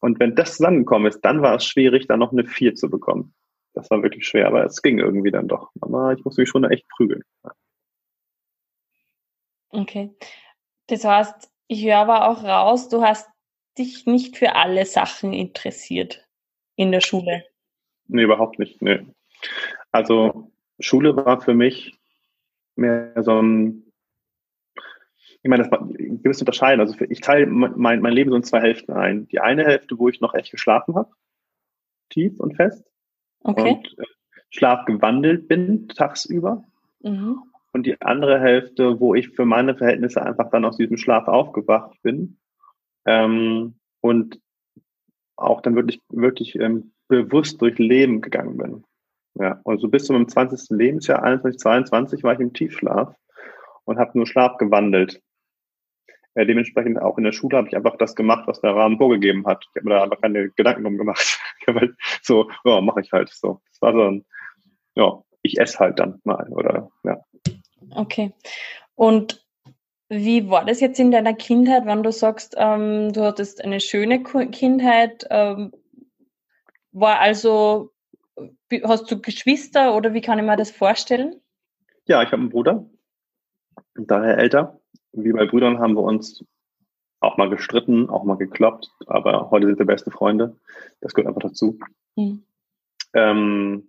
Und 0.00 0.20
wenn 0.20 0.34
das 0.34 0.56
zusammengekommen 0.56 1.08
ist, 1.08 1.20
dann 1.22 1.40
war 1.42 1.54
es 1.54 1.64
schwierig, 1.64 2.06
da 2.06 2.16
noch 2.16 2.32
eine 2.32 2.44
vier 2.44 2.74
zu 2.74 2.90
bekommen. 2.90 3.34
Das 3.74 3.90
war 3.90 4.02
wirklich 4.02 4.26
schwer, 4.26 4.48
aber 4.48 4.64
es 4.64 4.82
ging 4.82 4.98
irgendwie 4.98 5.30
dann 5.30 5.48
doch. 5.48 5.70
Aber 5.80 6.12
ich 6.12 6.24
musste 6.24 6.42
mich 6.42 6.50
schon 6.50 6.64
echt 6.64 6.86
prügeln. 6.88 7.22
Okay. 9.70 10.10
Das 10.88 11.04
heißt, 11.04 11.50
ich 11.68 11.84
höre 11.84 11.98
aber 11.98 12.28
auch 12.28 12.42
raus, 12.42 12.88
du 12.88 13.02
hast 13.02 13.28
dich 13.78 14.06
nicht 14.06 14.36
für 14.36 14.56
alle 14.56 14.84
Sachen 14.86 15.32
interessiert 15.32 16.26
in 16.76 16.90
der 16.90 17.00
Schule. 17.00 17.44
Nee, 18.08 18.22
überhaupt 18.22 18.58
nicht. 18.58 18.82
Nee. 18.82 19.06
Also 19.92 20.50
Schule 20.80 21.14
war 21.16 21.40
für 21.40 21.54
mich 21.54 21.97
mehr 22.78 23.12
so 23.22 23.40
ein, 23.40 23.84
ich 25.42 25.48
meine, 25.48 25.62
das 25.62 25.72
war 25.72 25.86
gewiss 25.86 26.40
unterscheiden. 26.40 26.80
Also 26.80 26.96
ich 27.08 27.20
teile 27.20 27.46
mein, 27.46 28.00
mein 28.00 28.12
Leben 28.12 28.30
so 28.30 28.36
in 28.36 28.42
zwei 28.42 28.60
Hälften 28.60 28.92
ein. 28.92 29.28
Die 29.28 29.40
eine 29.40 29.64
Hälfte, 29.64 29.98
wo 29.98 30.08
ich 30.08 30.20
noch 30.20 30.34
echt 30.34 30.50
geschlafen 30.50 30.94
habe, 30.94 31.12
tief 32.10 32.38
und 32.38 32.56
fest. 32.56 32.84
Okay. 33.40 33.70
Und 33.72 33.98
äh, 33.98 34.04
Schlaf 34.50 34.84
gewandelt 34.86 35.48
bin 35.48 35.88
tagsüber. 35.88 36.64
Mhm. 37.02 37.42
Und 37.72 37.86
die 37.86 38.00
andere 38.00 38.40
Hälfte, 38.40 38.98
wo 38.98 39.14
ich 39.14 39.28
für 39.28 39.44
meine 39.44 39.76
Verhältnisse 39.76 40.22
einfach 40.22 40.50
dann 40.50 40.64
aus 40.64 40.76
diesem 40.76 40.96
Schlaf 40.96 41.28
aufgewacht 41.28 42.00
bin. 42.02 42.38
Ähm, 43.04 43.78
und 44.00 44.40
auch 45.36 45.60
dann 45.60 45.76
wirklich, 45.76 46.00
wirklich 46.08 46.56
ähm, 46.56 46.92
bewusst 47.08 47.60
durch 47.62 47.78
Leben 47.78 48.20
gegangen 48.20 48.56
bin. 48.56 48.84
Ja, 49.34 49.60
und 49.64 49.80
so 49.80 49.88
bis 49.88 50.04
zu 50.04 50.12
meinem 50.12 50.28
20. 50.28 50.76
Lebensjahr, 50.76 51.22
21, 51.22 51.60
22, 51.60 52.22
war 52.24 52.34
ich 52.34 52.40
im 52.40 52.52
Tiefschlaf 52.52 53.14
und 53.84 53.98
habe 53.98 54.16
nur 54.18 54.26
Schlaf 54.26 54.58
gewandelt. 54.58 55.22
Äh, 56.34 56.46
dementsprechend 56.46 57.00
auch 57.00 57.18
in 57.18 57.24
der 57.24 57.32
Schule 57.32 57.56
habe 57.56 57.68
ich 57.68 57.76
einfach 57.76 57.96
das 57.96 58.14
gemacht, 58.14 58.46
was 58.46 58.60
der 58.60 58.74
Rahmen 58.74 58.98
vorgegeben 58.98 59.46
hat. 59.46 59.64
Ich 59.70 59.80
habe 59.80 59.88
mir 59.88 59.94
da 59.96 60.02
aber 60.04 60.16
keine 60.16 60.50
Gedanken 60.50 60.84
drum 60.84 60.98
gemacht. 60.98 61.38
halt 61.66 61.94
so, 62.22 62.50
ja, 62.64 62.80
mache 62.80 63.00
ich 63.00 63.12
halt 63.12 63.30
so. 63.30 63.60
Das 63.70 63.82
war 63.82 63.92
so 63.92 64.02
ein, 64.02 64.24
ja, 64.94 65.22
ich 65.42 65.58
esse 65.58 65.78
halt 65.78 65.98
dann 65.98 66.20
mal, 66.24 66.48
oder 66.50 66.90
ja. 67.04 67.20
Okay. 67.90 68.32
Und 68.94 69.44
wie 70.08 70.48
war 70.48 70.64
das 70.64 70.80
jetzt 70.80 70.98
in 70.98 71.10
deiner 71.10 71.34
Kindheit, 71.34 71.86
wenn 71.86 72.02
du 72.02 72.12
sagst, 72.12 72.54
ähm, 72.56 73.12
du 73.12 73.22
hattest 73.24 73.62
eine 73.62 73.80
schöne 73.80 74.22
Kindheit? 74.22 75.26
Ähm, 75.30 75.72
war 76.92 77.20
also, 77.20 77.90
hast 78.84 79.10
du 79.10 79.20
Geschwister 79.20 79.94
oder 79.94 80.14
wie 80.14 80.20
kann 80.20 80.38
ich 80.38 80.44
mir 80.44 80.56
das 80.56 80.70
vorstellen? 80.70 81.40
Ja, 82.06 82.22
ich 82.22 82.28
habe 82.28 82.42
einen 82.42 82.50
Bruder, 82.50 82.88
daher 83.94 84.38
älter. 84.38 84.80
Wie 85.12 85.32
bei 85.32 85.46
Brüdern 85.46 85.78
haben 85.78 85.94
wir 85.94 86.02
uns 86.02 86.44
auch 87.20 87.36
mal 87.36 87.50
gestritten, 87.50 88.08
auch 88.10 88.24
mal 88.24 88.36
gekloppt, 88.36 88.90
aber 89.06 89.50
heute 89.50 89.66
sind 89.66 89.78
wir 89.78 89.86
beste 89.86 90.10
Freunde. 90.10 90.56
Das 91.00 91.14
gehört 91.14 91.28
einfach 91.28 91.48
dazu. 91.48 91.78
Mhm. 92.16 92.44
Ähm, 93.14 93.88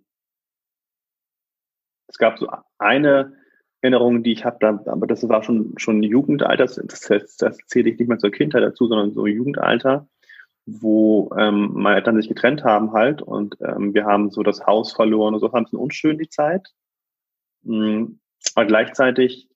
es 2.08 2.18
gab 2.18 2.38
so 2.38 2.48
eine 2.78 3.36
Erinnerung, 3.82 4.22
die 4.22 4.32
ich 4.32 4.44
habe, 4.44 4.82
aber 4.86 5.06
das 5.06 5.26
war 5.28 5.42
schon 5.42 5.74
schon 5.78 6.02
Jugendalter, 6.02 6.64
das, 6.64 6.74
das, 6.74 7.36
das 7.36 7.58
zähle 7.66 7.90
ich 7.90 7.98
nicht 7.98 8.08
mehr 8.08 8.18
zur 8.18 8.30
Kindheit 8.30 8.62
dazu, 8.62 8.86
sondern 8.86 9.12
so 9.12 9.26
Jugendalter, 9.26 10.08
wo 10.66 11.30
ähm, 11.36 11.70
meine 11.72 11.96
Eltern 11.96 12.16
sich 12.16 12.28
getrennt 12.28 12.64
haben 12.64 12.92
halt 12.92 13.22
und 13.22 13.56
ähm, 13.60 13.94
wir 13.94 14.04
haben 14.04 14.30
so 14.30 14.42
das 14.42 14.66
Haus 14.66 14.92
verloren 14.92 15.34
und 15.34 15.40
so, 15.40 15.52
haben 15.52 15.64
es 15.64 15.72
unschön 15.72 16.18
die 16.18 16.28
Zeit. 16.28 16.68
Mhm. 17.62 18.20
Aber 18.54 18.66
gleichzeitig 18.66 19.48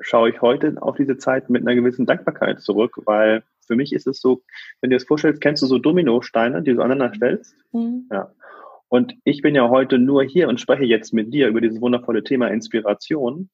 schaue 0.00 0.30
ich 0.30 0.42
heute 0.42 0.76
auf 0.80 0.96
diese 0.96 1.16
Zeit 1.16 1.48
mit 1.50 1.62
einer 1.62 1.74
gewissen 1.74 2.06
Dankbarkeit 2.06 2.60
zurück, 2.60 3.00
weil 3.04 3.42
für 3.66 3.76
mich 3.76 3.92
ist 3.92 4.06
es 4.06 4.20
so, 4.20 4.42
wenn 4.80 4.90
du 4.90 4.94
dir 4.94 4.98
das 4.98 5.08
vorstellst, 5.08 5.40
kennst 5.40 5.62
du 5.62 5.66
so 5.66 5.78
Dominosteine, 5.78 6.62
die 6.62 6.74
du 6.74 6.82
aneinander 6.82 7.14
stellst? 7.14 7.56
Mhm. 7.72 8.08
Ja. 8.10 8.32
Und 8.88 9.14
ich 9.24 9.42
bin 9.42 9.54
ja 9.54 9.68
heute 9.68 9.98
nur 9.98 10.22
hier 10.22 10.48
und 10.48 10.60
spreche 10.60 10.84
jetzt 10.84 11.12
mit 11.12 11.32
dir 11.34 11.48
über 11.48 11.60
dieses 11.60 11.80
wundervolle 11.80 12.22
Thema 12.22 12.48
Inspiration, 12.48 13.50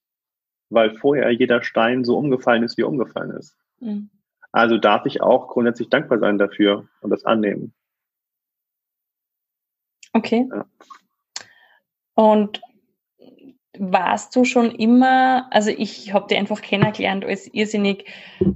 weil 0.68 0.94
vorher 0.94 1.30
jeder 1.30 1.62
Stein 1.62 2.04
so 2.04 2.18
umgefallen 2.18 2.62
ist, 2.62 2.76
wie 2.76 2.82
er 2.82 2.88
umgefallen 2.88 3.30
ist. 3.30 3.56
Mhm. 3.80 4.10
Also 4.52 4.78
darf 4.78 5.06
ich 5.06 5.22
auch 5.22 5.48
grundsätzlich 5.48 5.88
dankbar 5.88 6.18
sein 6.18 6.38
dafür 6.38 6.88
und 7.00 7.10
das 7.10 7.24
annehmen. 7.24 7.74
Okay. 10.12 10.46
Ja. 10.50 10.66
Und 12.14 12.60
warst 13.78 14.36
du 14.36 14.44
schon 14.44 14.70
immer, 14.70 15.48
also 15.50 15.70
ich 15.70 16.12
habe 16.12 16.26
dich 16.28 16.38
einfach 16.38 16.60
kennengelernt 16.60 17.24
als 17.24 17.48
irrsinnig 17.52 18.06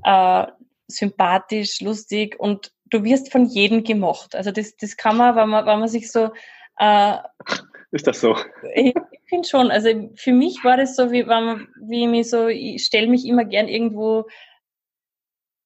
äh, 0.05 0.47
sympathisch, 0.87 1.81
lustig 1.81 2.38
und 2.38 2.73
du 2.85 3.03
wirst 3.03 3.33
von 3.33 3.47
jedem 3.47 3.83
gemocht. 3.83 4.37
Also 4.37 4.53
das, 4.53 4.76
das 4.76 4.99
kann 4.99 5.17
man, 5.17 5.35
wenn 5.35 5.49
man, 5.49 5.65
wenn 5.65 5.81
man 5.81 5.88
sich 5.88 6.12
so 6.12 6.31
äh, 6.79 7.17
ist 7.93 8.07
das 8.07 8.21
so? 8.21 8.37
Ich, 8.75 8.95
ich 8.95 9.21
finde 9.29 9.49
schon. 9.49 9.71
Also 9.71 10.11
für 10.17 10.33
mich 10.33 10.62
war 10.65 10.76
das 10.76 10.97
so, 10.97 11.12
wie, 11.12 11.26
wenn 11.26 11.45
man, 11.45 11.69
wie 11.81 12.03
ich 12.03 12.09
mich 12.09 12.31
so, 12.31 12.49
ich 12.49 12.85
stelle 12.85 13.07
mich 13.07 13.26
immer 13.26 13.45
gern 13.45 13.69
irgendwo 13.69 14.26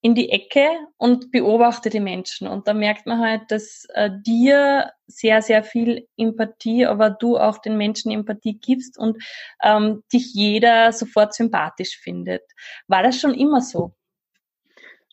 in 0.01 0.15
die 0.15 0.29
Ecke 0.29 0.67
und 0.97 1.31
beobachte 1.31 1.91
die 1.91 1.99
Menschen. 1.99 2.47
Und 2.47 2.67
da 2.67 2.73
merkt 2.73 3.05
man 3.05 3.19
halt, 3.19 3.43
dass 3.49 3.85
äh, 3.93 4.09
dir 4.25 4.91
sehr, 5.05 5.43
sehr 5.43 5.63
viel 5.63 6.07
Empathie, 6.17 6.87
aber 6.87 7.11
du 7.11 7.37
auch 7.37 7.59
den 7.59 7.77
Menschen 7.77 8.11
Empathie 8.11 8.59
gibst 8.59 8.97
und 8.97 9.23
ähm, 9.63 10.03
dich 10.11 10.33
jeder 10.33 10.91
sofort 10.91 11.35
sympathisch 11.35 11.99
findet. 11.99 12.41
War 12.87 13.03
das 13.03 13.19
schon 13.19 13.35
immer 13.35 13.61
so? 13.61 13.93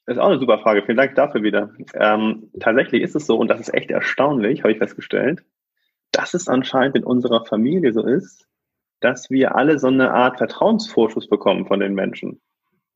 Das 0.07 0.16
ist 0.16 0.23
auch 0.23 0.30
eine 0.30 0.38
super 0.38 0.59
Frage. 0.61 0.83
Vielen 0.83 0.97
Dank 0.97 1.14
dafür 1.16 1.42
wieder. 1.42 1.71
Ähm, 1.92 2.50
tatsächlich 2.59 3.02
ist 3.02 3.14
es 3.14 3.26
so, 3.26 3.37
und 3.37 3.49
das 3.49 3.61
ist 3.61 3.75
echt 3.75 3.90
erstaunlich, 3.90 4.62
habe 4.62 4.73
ich 4.73 4.78
festgestellt, 4.78 5.45
dass 6.12 6.33
es 6.33 6.49
anscheinend 6.49 6.97
in 6.97 7.04
unserer 7.04 7.45
Familie 7.45 7.92
so 7.92 8.07
ist, 8.07 8.49
dass 9.00 9.28
wir 9.28 9.54
alle 9.54 9.78
so 9.78 9.88
eine 9.88 10.12
Art 10.14 10.38
Vertrauensvorschuss 10.38 11.28
bekommen 11.28 11.66
von 11.66 11.80
den 11.80 11.92
Menschen. 11.92 12.40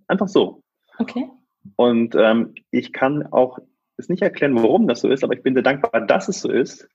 Einfach 0.08 0.28
so. 0.28 0.62
Okay. 0.98 1.28
Und 1.76 2.14
ähm, 2.16 2.54
ich 2.70 2.92
kann 2.92 3.26
auch 3.26 3.58
es 3.96 4.08
nicht 4.08 4.22
erklären, 4.22 4.54
warum 4.54 4.88
das 4.88 5.00
so 5.00 5.08
ist, 5.08 5.22
aber 5.22 5.34
ich 5.34 5.42
bin 5.42 5.54
sehr 5.54 5.62
dankbar, 5.62 6.00
dass 6.06 6.28
es 6.28 6.40
so 6.40 6.50
ist, 6.50 6.88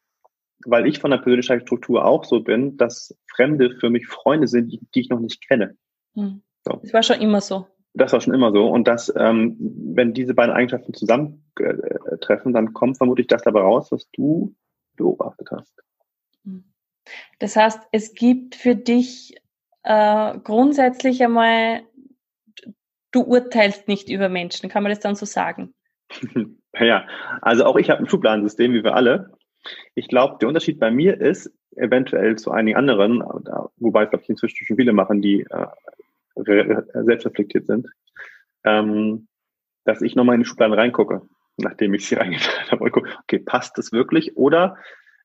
weil 0.66 0.88
ich 0.88 1.00
von 1.00 1.12
der 1.12 1.18
Persönlichkeitsstruktur 1.18 2.06
auch 2.06 2.26
so 2.26 2.42
bin, 2.42 2.78
dass 2.78 3.18
Fremde 3.28 3.76
für 3.80 3.90
mich 3.90 4.08
Freunde 4.08 4.48
sind, 4.48 4.72
die, 4.72 4.80
die 4.94 5.02
ich 5.02 5.10
noch 5.10 5.20
nicht 5.20 5.48
kenne. 5.48 5.78
Hm. 6.16 6.42
So. 6.66 6.80
Das 6.82 6.94
war 6.94 7.04
schon 7.04 7.22
immer 7.22 7.42
so. 7.42 7.68
Das 7.94 8.14
war 8.14 8.22
schon 8.22 8.34
immer 8.34 8.52
so. 8.52 8.68
Und 8.68 8.88
dass, 8.88 9.12
ähm, 9.16 9.56
wenn 9.60 10.14
diese 10.14 10.34
beiden 10.34 10.54
Eigenschaften 10.54 10.94
zusammentreffen, 10.94 12.54
dann 12.54 12.74
kommt 12.74 12.98
vermutlich 12.98 13.28
das 13.28 13.44
dabei 13.44 13.62
raus, 13.62 13.92
was 13.92 14.10
du 14.12 14.56
beobachtet 14.96 15.50
hast. 15.52 15.74
Hm. 16.44 16.64
Das 17.40 17.56
heißt, 17.56 17.80
es 17.92 18.14
gibt 18.14 18.56
für 18.56 18.76
dich 18.76 19.36
äh, 19.84 20.38
grundsätzlich 20.40 21.24
einmal 21.24 21.84
du 23.12 23.22
urteilst 23.22 23.88
nicht 23.88 24.10
über 24.10 24.30
Menschen. 24.30 24.70
Kann 24.70 24.84
man 24.84 24.92
das 24.92 25.00
dann 25.00 25.16
so 25.16 25.26
sagen? 25.26 25.74
ja, 26.80 27.08
also 27.42 27.66
auch 27.66 27.76
ich 27.78 27.90
habe 27.90 28.02
ein 28.02 28.10
Schubladensystem, 28.10 28.74
wie 28.74 28.84
wir 28.84 28.96
alle. 28.96 29.32
Ich 29.96 30.08
glaube, 30.08 30.38
der 30.40 30.48
Unterschied 30.48 30.80
bei 30.80 30.92
mir 30.92 31.20
ist 31.20 31.52
eventuell 31.76 32.38
zu 32.38 32.52
einigen 32.52 32.78
anderen, 32.78 33.22
wobei 33.78 34.04
es, 34.04 34.10
glaube 34.10 34.24
ich, 34.24 34.30
inzwischen 34.30 34.66
schon 34.66 34.78
viele 34.78 34.94
machen, 34.94 35.22
die 35.22 35.46
äh, 35.50 35.68
selbstreflektiert 36.94 37.68
sind, 37.68 37.88
ähm, 38.64 39.28
dass 39.84 40.02
ich 40.02 40.16
nochmal 40.16 40.36
in 40.36 40.42
die 40.42 40.48
Schubladen 40.48 40.74
reingucke, 40.74 41.22
nachdem 41.58 41.94
ich 41.94 42.08
sie 42.08 42.16
reingetan 42.16 42.72
habe 42.72 42.84
und 42.84 42.92
gucke, 42.92 43.10
okay, 43.24 43.40
passt 43.40 43.78
das 43.78 43.92
wirklich? 43.92 44.38
Oder 44.38 44.78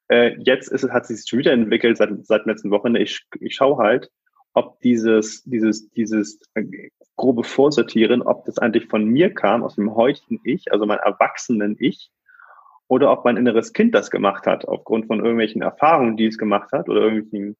äh, 0.08 0.36
jetzt 0.38 0.68
ist 0.68 0.84
es, 0.84 0.90
hat 0.90 1.06
sich 1.06 1.24
schon 1.26 1.38
wieder 1.38 1.52
entwickelt 1.52 1.96
seit, 1.96 2.10
seit 2.26 2.46
letzten 2.46 2.70
Wochen. 2.70 2.94
Ich, 2.96 3.24
ich 3.40 3.54
schaue 3.54 3.78
halt, 3.78 4.10
ob 4.52 4.80
dieses, 4.80 5.42
dieses, 5.44 5.90
dieses 5.90 6.40
grobe 7.22 7.44
Vorsortieren, 7.44 8.20
ob 8.20 8.44
das 8.46 8.58
eigentlich 8.58 8.86
von 8.86 9.04
mir 9.04 9.32
kam, 9.32 9.62
aus 9.62 9.76
dem 9.76 9.94
heutigen 9.94 10.40
Ich, 10.42 10.72
also 10.72 10.86
mein 10.86 10.98
erwachsenen 10.98 11.76
Ich, 11.78 12.10
oder 12.88 13.12
ob 13.12 13.24
mein 13.24 13.36
inneres 13.36 13.72
Kind 13.72 13.94
das 13.94 14.10
gemacht 14.10 14.44
hat, 14.44 14.66
aufgrund 14.66 15.06
von 15.06 15.20
irgendwelchen 15.20 15.62
Erfahrungen, 15.62 16.16
die 16.16 16.26
es 16.26 16.36
gemacht 16.36 16.72
hat, 16.72 16.88
oder 16.88 17.02
irgendwelchen 17.02 17.56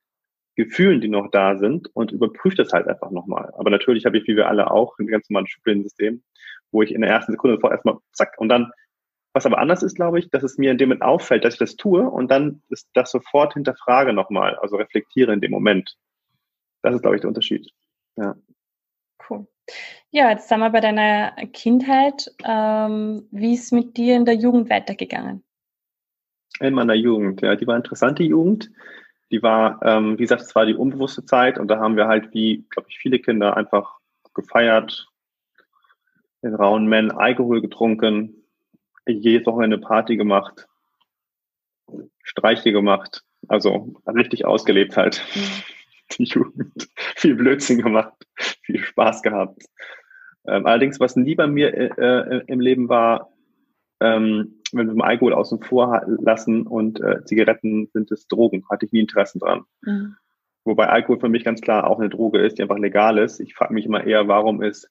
Gefühlen, 0.56 1.00
die 1.00 1.08
noch 1.08 1.30
da 1.30 1.56
sind, 1.58 1.88
und 1.94 2.10
überprüft 2.10 2.58
das 2.58 2.72
halt 2.72 2.88
einfach 2.88 3.12
nochmal. 3.12 3.52
Aber 3.56 3.70
natürlich 3.70 4.04
habe 4.04 4.18
ich, 4.18 4.26
wie 4.26 4.34
wir 4.34 4.48
alle 4.48 4.68
auch, 4.68 4.98
ein 4.98 5.06
ganz 5.06 5.30
normales 5.30 5.50
Schubladensystem, 5.50 6.24
wo 6.72 6.82
ich 6.82 6.92
in 6.92 7.00
der 7.00 7.10
ersten 7.10 7.30
Sekunde 7.30 7.56
sofort 7.56 7.72
erstmal 7.72 7.98
zack 8.10 8.34
und 8.38 8.48
dann, 8.48 8.72
was 9.32 9.46
aber 9.46 9.58
anders 9.58 9.84
ist, 9.84 9.94
glaube 9.94 10.18
ich, 10.18 10.28
dass 10.28 10.42
es 10.42 10.58
mir 10.58 10.72
in 10.72 10.78
dem 10.78 10.88
Moment 10.88 11.02
auffällt, 11.02 11.44
dass 11.44 11.54
ich 11.54 11.60
das 11.60 11.76
tue 11.76 12.02
und 12.02 12.32
dann 12.32 12.62
ist 12.68 12.90
das 12.94 13.12
sofort 13.12 13.54
hinterfrage 13.54 14.12
nochmal, 14.12 14.56
also 14.56 14.74
reflektiere 14.74 15.32
in 15.32 15.40
dem 15.40 15.52
Moment. 15.52 15.96
Das 16.82 16.96
ist, 16.96 17.02
glaube 17.02 17.14
ich, 17.14 17.20
der 17.20 17.28
Unterschied. 17.28 17.70
Ja. 18.16 18.34
Ja, 20.10 20.30
jetzt 20.30 20.48
sind 20.48 20.60
wir 20.60 20.70
bei 20.70 20.80
deiner 20.80 21.32
Kindheit. 21.52 22.30
Ähm, 22.44 23.26
wie 23.30 23.54
ist 23.54 23.72
mit 23.72 23.96
dir 23.96 24.16
in 24.16 24.24
der 24.24 24.34
Jugend 24.34 24.68
weitergegangen? 24.68 25.42
In 26.60 26.74
meiner 26.74 26.94
Jugend, 26.94 27.40
ja, 27.40 27.56
die 27.56 27.66
war 27.66 27.76
interessante 27.76 28.22
Jugend. 28.22 28.70
Die 29.30 29.42
war, 29.42 29.80
ähm, 29.82 30.18
wie 30.18 30.22
gesagt, 30.22 30.42
es 30.42 30.54
war 30.54 30.66
die 30.66 30.74
unbewusste 30.74 31.24
Zeit 31.24 31.58
und 31.58 31.68
da 31.68 31.78
haben 31.78 31.96
wir 31.96 32.06
halt, 32.06 32.34
wie, 32.34 32.66
glaube 32.68 32.88
ich, 32.90 32.98
viele 32.98 33.18
Kinder 33.18 33.56
einfach 33.56 33.98
gefeiert, 34.34 35.08
in 36.42 36.54
rauen 36.54 36.86
Men 36.86 37.10
Alkohol 37.10 37.62
getrunken, 37.62 38.44
jedes 39.06 39.46
Wochenende 39.46 39.78
Party 39.78 40.16
gemacht, 40.16 40.68
Streiche 42.22 42.72
gemacht, 42.72 43.24
also 43.48 43.94
richtig 44.06 44.44
ausgelebt 44.44 44.96
halt. 44.96 45.22
Mhm. 45.34 45.62
Die 46.18 46.24
Jugend. 46.24 46.88
Viel 47.16 47.34
Blödsinn 47.34 47.82
gemacht, 47.82 48.14
viel 48.62 48.78
Spaß 48.78 49.22
gehabt. 49.22 49.62
Ähm, 50.46 50.66
allerdings, 50.66 50.98
was 51.00 51.16
nie 51.16 51.34
bei 51.34 51.46
mir 51.46 51.72
äh, 51.72 51.90
äh 51.98 52.42
im 52.46 52.60
Leben 52.60 52.88
war, 52.88 53.32
ähm, 54.00 54.60
wenn 54.72 54.88
wir 54.88 54.94
mal 54.94 55.06
Alkohol 55.06 55.34
außen 55.34 55.62
vor 55.62 56.02
lassen 56.06 56.66
und 56.66 57.00
äh, 57.00 57.24
Zigaretten 57.24 57.88
sind 57.92 58.10
es 58.10 58.26
Drogen, 58.26 58.64
hatte 58.68 58.86
ich 58.86 58.92
nie 58.92 59.00
Interessen 59.00 59.38
dran. 59.38 59.62
Mhm. 59.82 60.16
Wobei 60.64 60.88
Alkohol 60.88 61.20
für 61.20 61.28
mich 61.28 61.44
ganz 61.44 61.60
klar 61.60 61.88
auch 61.88 61.98
eine 61.98 62.08
Droge 62.08 62.38
ist, 62.38 62.58
die 62.58 62.62
einfach 62.62 62.78
legal 62.78 63.18
ist. 63.18 63.40
Ich 63.40 63.54
frage 63.54 63.74
mich 63.74 63.86
immer 63.86 64.04
eher, 64.04 64.28
warum 64.28 64.62
ist, 64.62 64.88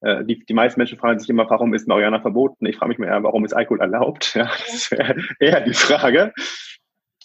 äh, 0.00 0.24
die, 0.24 0.44
die 0.44 0.54
meisten 0.54 0.80
Menschen 0.80 0.98
fragen 0.98 1.18
sich 1.18 1.28
immer, 1.28 1.48
warum 1.48 1.74
ist 1.74 1.88
Mariana 1.88 2.20
verboten? 2.20 2.66
Ich 2.66 2.76
frage 2.76 2.90
mich 2.90 2.98
immer 2.98 3.08
eher, 3.08 3.22
warum 3.22 3.44
ist 3.44 3.52
Alkohol 3.52 3.80
erlaubt? 3.80 4.34
Ja, 4.34 4.50
das 4.66 4.90
wäre 4.90 5.16
eher 5.38 5.60
die 5.60 5.74
Frage. 5.74 6.32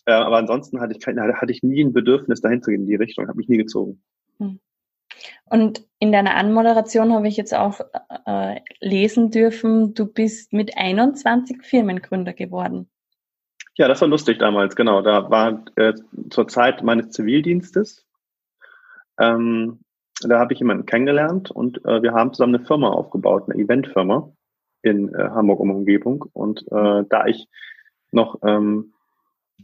Äh, 0.05 0.13
aber 0.13 0.37
ansonsten 0.37 0.79
hatte 0.79 0.93
ich, 0.93 0.99
kein, 0.99 1.19
hatte 1.19 1.51
ich 1.51 1.63
nie 1.63 1.83
ein 1.83 1.93
Bedürfnis, 1.93 2.41
dahin 2.41 2.61
zu 2.61 2.71
gehen 2.71 2.81
in 2.81 2.87
die 2.87 2.95
Richtung, 2.95 3.27
habe 3.27 3.37
mich 3.37 3.49
nie 3.49 3.57
gezogen. 3.57 4.01
Mhm. 4.39 4.59
Und 5.45 5.85
in 5.99 6.11
deiner 6.11 6.35
Anmoderation 6.35 7.13
habe 7.13 7.27
ich 7.27 7.37
jetzt 7.37 7.53
auch 7.53 7.79
äh, 8.25 8.59
lesen 8.79 9.31
dürfen, 9.31 9.93
du 9.93 10.05
bist 10.05 10.53
mit 10.53 10.77
21 10.77 11.63
Firmengründer 11.63 12.33
geworden. 12.33 12.89
Ja, 13.77 13.87
das 13.87 14.01
war 14.01 14.07
lustig 14.07 14.39
damals, 14.39 14.75
genau. 14.75 15.01
Da 15.01 15.29
war 15.29 15.65
äh, 15.75 15.93
zur 16.29 16.47
Zeit 16.47 16.83
meines 16.83 17.09
Zivildienstes, 17.09 18.05
ähm, 19.19 19.79
da 20.21 20.39
habe 20.39 20.53
ich 20.53 20.59
jemanden 20.59 20.85
kennengelernt 20.85 21.51
und 21.51 21.83
äh, 21.85 22.01
wir 22.01 22.13
haben 22.13 22.33
zusammen 22.33 22.55
eine 22.55 22.65
Firma 22.65 22.89
aufgebaut, 22.89 23.49
eine 23.49 23.61
Eventfirma 23.61 24.31
in 24.81 25.13
äh, 25.13 25.29
Hamburg 25.29 25.59
um 25.59 25.71
Umgebung. 25.71 26.25
Und 26.33 26.61
äh, 26.71 27.03
da 27.09 27.25
ich 27.25 27.47
noch 28.11 28.39
ähm, 28.43 28.93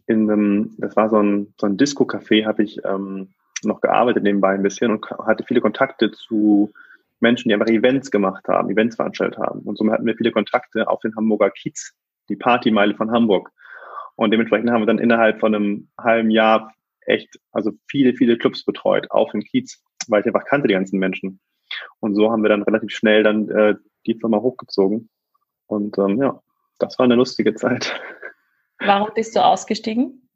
in 0.08 0.30
einem, 0.30 0.76
das 0.78 0.96
war 0.96 1.10
so 1.10 1.22
ein, 1.22 1.54
so 1.60 1.68
ein 1.68 1.78
Disco-Café, 1.78 2.46
habe 2.46 2.64
ich 2.64 2.80
ähm, 2.86 3.30
noch 3.64 3.82
gearbeitet 3.82 4.24
nebenbei 4.24 4.54
ein 4.54 4.64
bisschen 4.64 4.92
und 4.92 5.10
hatte 5.10 5.44
viele 5.44 5.62
Kontakte 5.62 6.12
zu 6.12 6.72
Menschen, 7.20 7.50
die 7.50 7.54
einfach 7.54 7.68
Events 7.68 8.10
gemacht 8.12 8.48
haben, 8.48 8.70
Events 8.70 8.96
veranstaltet 8.96 9.38
haben. 9.38 9.62
Und 9.62 9.78
somit 9.78 9.94
hatten 9.94 10.06
wir 10.06 10.16
viele 10.16 10.32
Kontakte 10.32 10.88
auf 10.88 11.00
den 11.02 11.16
Hamburger 11.16 11.52
Kiez, 11.52 11.94
die 12.30 12.36
Partymeile 12.36 12.96
von 12.96 13.12
Hamburg. 13.12 13.52
Und 14.16 14.32
dementsprechend 14.32 14.72
haben 14.72 14.82
wir 14.82 14.88
dann 14.88 15.00
innerhalb 15.00 15.40
von 15.40 15.54
einem 15.54 15.88
halben 15.98 16.32
Jahr 16.32 16.74
echt, 17.06 17.40
also 17.52 17.72
viele, 17.88 18.14
viele 18.14 18.38
Clubs 18.38 18.66
betreut 18.66 19.10
auf 19.12 19.32
dem 19.32 19.42
Kiez, 19.42 19.84
weil 20.08 20.22
ich 20.22 20.28
einfach 20.28 20.46
kannte 20.46 20.68
die 20.68 20.74
ganzen 20.74 21.00
Menschen. 21.00 21.40
Und 22.00 22.16
so 22.16 22.32
haben 22.32 22.44
wir 22.44 22.50
dann 22.50 22.64
relativ 22.64 22.92
schnell 22.92 23.24
dann 23.24 23.50
äh, 23.50 23.76
die 24.06 24.16
Firma 24.16 24.38
hochgezogen. 24.38 25.10
Und 25.68 25.98
ähm, 25.98 26.18
ja, 26.18 26.42
das 26.80 26.98
war 27.00 27.06
eine 27.06 27.16
lustige 27.16 27.54
Zeit. 27.56 28.00
Warum 28.86 29.10
bist 29.14 29.36
du 29.36 29.44
ausgestiegen? 29.44 30.28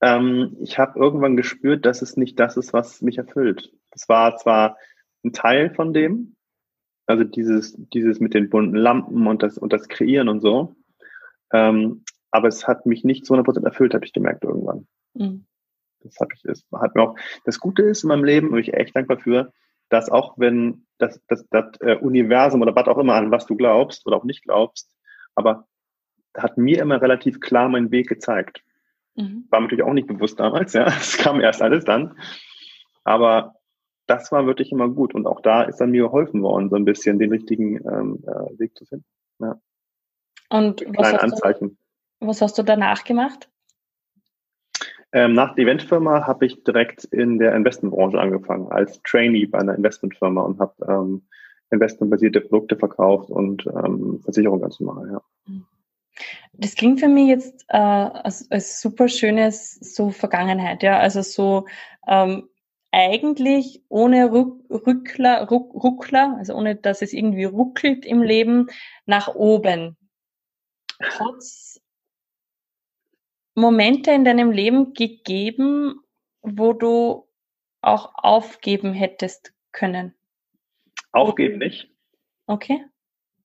Ähm, 0.00 0.56
ich 0.60 0.78
habe 0.78 0.98
irgendwann 0.98 1.36
gespürt, 1.36 1.84
dass 1.84 2.02
es 2.02 2.16
nicht 2.16 2.38
das 2.38 2.56
ist, 2.56 2.72
was 2.72 3.02
mich 3.02 3.18
erfüllt. 3.18 3.72
Es 3.90 4.08
war 4.08 4.36
zwar 4.36 4.76
ein 5.24 5.32
Teil 5.32 5.74
von 5.74 5.92
dem, 5.92 6.36
also 7.06 7.24
dieses, 7.24 7.74
dieses 7.92 8.20
mit 8.20 8.34
den 8.34 8.50
bunten 8.50 8.76
Lampen 8.76 9.26
und 9.26 9.42
das, 9.42 9.58
und 9.58 9.72
das 9.72 9.88
Kreieren 9.88 10.28
und 10.28 10.40
so, 10.40 10.76
ähm, 11.52 12.04
aber 12.30 12.48
es 12.48 12.66
hat 12.66 12.86
mich 12.86 13.04
nicht 13.04 13.24
zu 13.24 13.34
100% 13.34 13.64
erfüllt, 13.64 13.94
habe 13.94 14.04
ich 14.04 14.12
gemerkt 14.12 14.44
irgendwann. 14.44 14.86
Mhm. 15.14 15.46
Das 16.00 16.16
habe 16.20 16.34
ich, 16.34 16.42
das 16.42 16.64
hat 16.72 16.94
mir 16.94 17.02
auch, 17.02 17.16
das 17.44 17.58
Gute 17.58 17.82
ist 17.82 18.02
in 18.04 18.08
meinem 18.08 18.24
Leben, 18.24 18.50
und 18.50 18.58
ich 18.58 18.74
echt 18.74 18.94
dankbar 18.94 19.18
für, 19.18 19.52
dass 19.88 20.10
auch 20.10 20.38
wenn 20.38 20.86
das, 20.98 21.20
das, 21.28 21.46
das 21.50 21.80
äh, 21.80 21.96
Universum 21.96 22.62
oder 22.62 22.74
was 22.74 22.88
auch 22.88 22.98
immer 22.98 23.14
an 23.14 23.30
was 23.30 23.46
du 23.46 23.56
glaubst 23.56 24.06
oder 24.06 24.16
auch 24.16 24.24
nicht 24.24 24.42
glaubst, 24.42 24.90
aber 25.34 25.66
hat 26.36 26.58
mir 26.58 26.80
immer 26.80 27.00
relativ 27.00 27.40
klar 27.40 27.68
meinen 27.68 27.90
Weg 27.90 28.08
gezeigt. 28.08 28.62
Mhm. 29.16 29.46
War 29.50 29.60
natürlich 29.60 29.84
auch 29.84 29.92
nicht 29.92 30.08
bewusst 30.08 30.40
damals, 30.40 30.72
ja. 30.72 30.86
Es 31.00 31.16
kam 31.16 31.40
erst 31.40 31.62
alles 31.62 31.84
dann. 31.84 32.18
Aber 33.04 33.54
das 34.06 34.32
war 34.32 34.46
wirklich 34.46 34.72
immer 34.72 34.88
gut. 34.88 35.14
Und 35.14 35.26
auch 35.26 35.40
da 35.40 35.62
ist 35.62 35.78
dann 35.78 35.90
mir 35.90 36.02
geholfen 36.02 36.42
worden, 36.42 36.70
so 36.70 36.76
ein 36.76 36.84
bisschen 36.84 37.18
den 37.18 37.30
richtigen 37.30 37.76
ähm, 37.86 38.24
äh, 38.26 38.58
Weg 38.58 38.76
zu 38.76 38.84
finden. 38.84 39.06
Ja. 39.38 39.60
Und 40.50 40.84
was 40.96 41.12
hast, 41.12 41.22
Anzeichen. 41.22 41.78
Du, 42.20 42.28
was 42.28 42.42
hast 42.42 42.58
du 42.58 42.62
danach 42.62 43.04
gemacht? 43.04 43.48
Ähm, 45.12 45.32
nach 45.32 45.54
der 45.54 45.64
Eventfirma 45.64 46.26
habe 46.26 46.46
ich 46.46 46.64
direkt 46.64 47.04
in 47.04 47.38
der 47.38 47.54
Investmentbranche 47.54 48.18
angefangen, 48.18 48.70
als 48.72 49.00
Trainee 49.02 49.46
bei 49.46 49.58
einer 49.58 49.76
Investmentfirma 49.76 50.42
und 50.42 50.58
habe 50.58 50.74
ähm, 50.88 51.22
investmentbasierte 51.70 52.40
Produkte 52.40 52.76
verkauft 52.76 53.30
und 53.30 53.66
ähm, 53.66 54.20
Versicherung 54.22 54.60
ganz 54.60 54.80
normal, 54.80 55.12
ja. 55.12 55.22
Mhm. 55.46 55.66
Das 56.52 56.74
klingt 56.74 57.00
für 57.00 57.08
mich 57.08 57.28
jetzt 57.28 57.64
äh, 57.68 57.76
als, 57.76 58.50
als 58.50 58.80
super 58.80 59.08
schönes 59.08 59.74
so 59.74 60.10
Vergangenheit, 60.10 60.82
ja. 60.82 60.98
Also 60.98 61.22
so 61.22 61.66
ähm, 62.06 62.48
eigentlich 62.92 63.82
ohne 63.88 64.26
Ruck, 64.26 64.60
Rückler, 64.70 65.48
Ruck, 65.48 65.74
Ruckler, 65.74 66.36
also 66.38 66.54
ohne 66.54 66.76
dass 66.76 67.02
es 67.02 67.12
irgendwie 67.12 67.44
ruckelt 67.44 68.06
im 68.06 68.22
Leben, 68.22 68.68
nach 69.04 69.34
oben. 69.34 69.96
Hat 71.00 71.42
Momente 73.56 74.12
in 74.12 74.24
deinem 74.24 74.52
Leben 74.52 74.94
gegeben, 74.94 76.00
wo 76.42 76.72
du 76.72 77.28
auch 77.80 78.12
aufgeben 78.14 78.92
hättest 78.92 79.52
können? 79.72 80.14
Aufgeben 81.12 81.58
nicht. 81.58 81.90
Okay. 82.46 82.84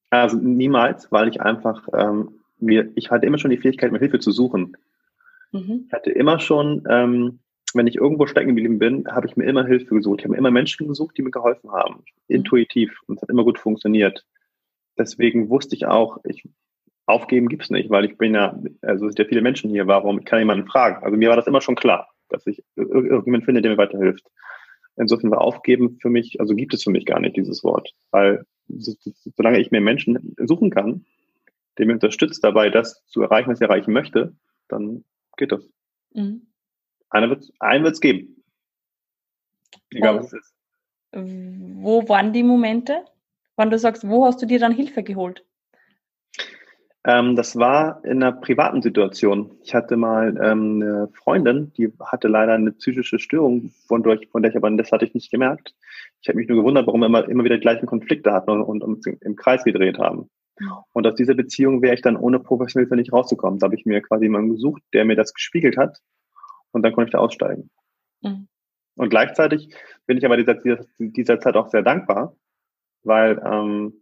Also 0.10 0.38
niemals, 0.38 1.12
weil 1.12 1.30
ich 1.30 1.42
einfach 1.42 1.88
ähm, 1.94 2.39
mir, 2.62 2.92
ich 2.96 3.12
hatte 3.12 3.26
immer 3.26 3.38
schon 3.38 3.52
die 3.52 3.58
Fähigkeit, 3.58 3.92
mir 3.92 4.00
Hilfe 4.00 4.20
zu 4.20 4.32
suchen. 4.32 4.76
Mhm. 5.52 5.86
Ich 5.88 5.94
hatte 5.94 6.12
immer 6.12 6.40
schon, 6.40 6.84
ähm, 6.90 7.40
wenn 7.74 7.88
ich 7.88 7.96
irgendwo 7.96 8.26
stecken 8.26 8.50
geblieben 8.50 8.80
bin, 8.80 9.08
habe 9.08 9.28
ich 9.28 9.36
mir 9.36 9.46
immer 9.46 9.66
Hilfe 9.66 9.96
gesucht. 9.96 10.20
Ich 10.20 10.26
habe 10.26 10.36
immer 10.36 10.52
Menschen 10.52 10.88
gesucht, 10.88 11.18
die 11.18 11.22
mir 11.22 11.32
geholfen 11.32 11.72
haben. 11.72 12.04
Intuitiv. 12.28 13.00
Und 13.08 13.18
es 13.18 13.22
hat 13.22 13.30
immer 13.30 13.44
gut 13.44 13.60
funktioniert. 13.60 14.26
Deswegen 14.98 15.50
wusste 15.50 15.76
ich 15.76 15.86
auch, 15.86 16.18
ich, 16.24 16.44
aufgeben 17.06 17.48
gibt's 17.48 17.70
nicht, 17.70 17.90
weil 17.90 18.06
ich 18.06 18.18
bin 18.18 18.36
ja, 18.36 18.60
also 18.82 19.08
es 19.08 19.14
sind 19.14 19.20
ja 19.20 19.26
viele 19.26 19.42
Menschen 19.42 19.70
hier, 19.70 19.88
warum, 19.88 20.20
ich 20.20 20.26
kann 20.26 20.40
jemanden 20.40 20.68
fragen. 20.68 21.04
Also 21.04 21.18
mir 21.18 21.30
war 21.30 21.36
das 21.36 21.48
immer 21.48 21.62
schon 21.62 21.76
klar, 21.76 22.10
dass 22.30 22.46
ich 22.46 22.64
irgendjemand 22.76 23.46
finde, 23.46 23.62
der 23.62 23.72
mir 23.72 23.78
weiterhilft. 23.78 24.26
Insofern 24.96 25.32
war 25.32 25.42
aufgeben 25.42 25.98
für 26.02 26.10
mich, 26.10 26.40
also 26.40 26.56
gibt 26.56 26.74
es 26.74 26.84
für 26.84 26.92
mich 26.92 27.06
gar 27.06 27.20
nicht 27.20 27.36
dieses 27.36 27.64
Wort, 27.64 27.94
weil 28.12 28.44
solange 28.68 29.60
ich 29.60 29.72
mir 29.72 29.82
Menschen 29.82 30.36
suchen 30.38 30.70
kann, 30.70 31.06
der 31.80 31.88
mich 31.88 31.96
unterstützt 31.96 32.44
dabei, 32.44 32.70
das 32.70 33.06
zu 33.08 33.22
erreichen, 33.22 33.50
was 33.50 33.60
ich 33.60 33.68
erreichen 33.68 33.94
möchte, 33.94 34.36
dann 34.68 35.04
geht 35.38 35.52
das. 35.52 35.68
Mhm. 36.14 36.48
Einer 37.10 37.30
wird's, 37.30 37.52
einen 37.60 37.84
wird 37.84 37.94
es 37.94 38.02
geben. 38.02 38.44
Egal, 39.92 40.18
was 40.18 40.28
es 40.28 40.34
ist. 40.34 40.54
Wo 41.12 42.08
waren 42.08 42.34
die 42.34 42.44
Momente, 42.44 43.04
wann 43.56 43.72
du 43.72 43.80
sagst, 43.80 44.08
wo 44.08 44.26
hast 44.26 44.42
du 44.42 44.46
dir 44.46 44.60
dann 44.60 44.74
Hilfe 44.74 45.02
geholt? 45.02 45.44
Ähm, 47.06 47.36
das 47.36 47.56
war 47.56 48.04
in 48.04 48.22
einer 48.22 48.34
privaten 48.34 48.82
Situation. 48.82 49.58
Ich 49.64 49.74
hatte 49.74 49.96
mal 49.96 50.38
ähm, 50.44 50.82
eine 50.82 51.10
Freundin, 51.14 51.72
die 51.78 51.92
hatte 52.00 52.28
leider 52.28 52.54
eine 52.54 52.74
psychische 52.74 53.18
Störung, 53.20 53.72
von, 53.88 54.04
durch, 54.04 54.28
von 54.28 54.44
der 54.44 54.52
ich 54.52 54.58
aber, 54.58 54.70
das 54.72 54.92
hatte 54.92 55.06
ich 55.06 55.14
nicht 55.14 55.32
gemerkt. 55.32 55.74
Ich 56.22 56.28
habe 56.28 56.38
mich 56.38 56.50
nur 56.50 56.58
gewundert, 56.58 56.86
warum 56.86 57.00
wir 57.00 57.08
immer, 57.08 57.28
immer 57.28 57.46
wieder 57.46 57.56
die 57.56 57.62
gleichen 57.62 57.86
Konflikte 57.86 58.34
hatten 58.34 58.52
und, 58.52 58.62
und 58.62 58.84
uns 58.84 59.08
im 59.08 59.36
Kreis 59.38 59.64
gedreht 59.64 59.98
haben. 59.98 60.30
Und 60.94 61.08
aus 61.08 61.16
dieser 61.16 61.36
Beziehung 61.36 61.82
wäre 61.82 61.96
ich 61.96 62.02
dann 62.02 62.18
ohne 62.18 62.40
professionelle 62.40 62.88
Hilfe 62.88 62.96
nicht 62.96 63.14
rausgekommen. 63.14 63.60
Da 63.60 63.66
habe 63.66 63.76
ich 63.76 63.86
mir 63.86 64.02
quasi 64.02 64.26
jemanden 64.26 64.52
gesucht, 64.52 64.82
der 64.94 65.06
mir 65.06 65.16
das 65.16 65.34
gespiegelt 65.34 65.78
hat 65.78 66.00
und 66.72 66.84
dann 66.84 66.94
konnte 66.94 67.10
ich 67.10 67.14
da 67.14 67.20
aussteigen. 67.20 67.70
Mhm. 68.22 68.48
Und 68.96 69.10
gleichzeitig 69.10 69.74
bin 70.06 70.18
ich 70.18 70.26
aber 70.26 70.38
dieser, 70.38 70.56
dieser, 70.56 70.86
dieser 70.98 71.40
Zeit 71.40 71.56
auch 71.56 71.70
sehr 71.70 71.84
dankbar, 71.84 72.36
weil 73.04 73.42
ähm, 73.46 73.94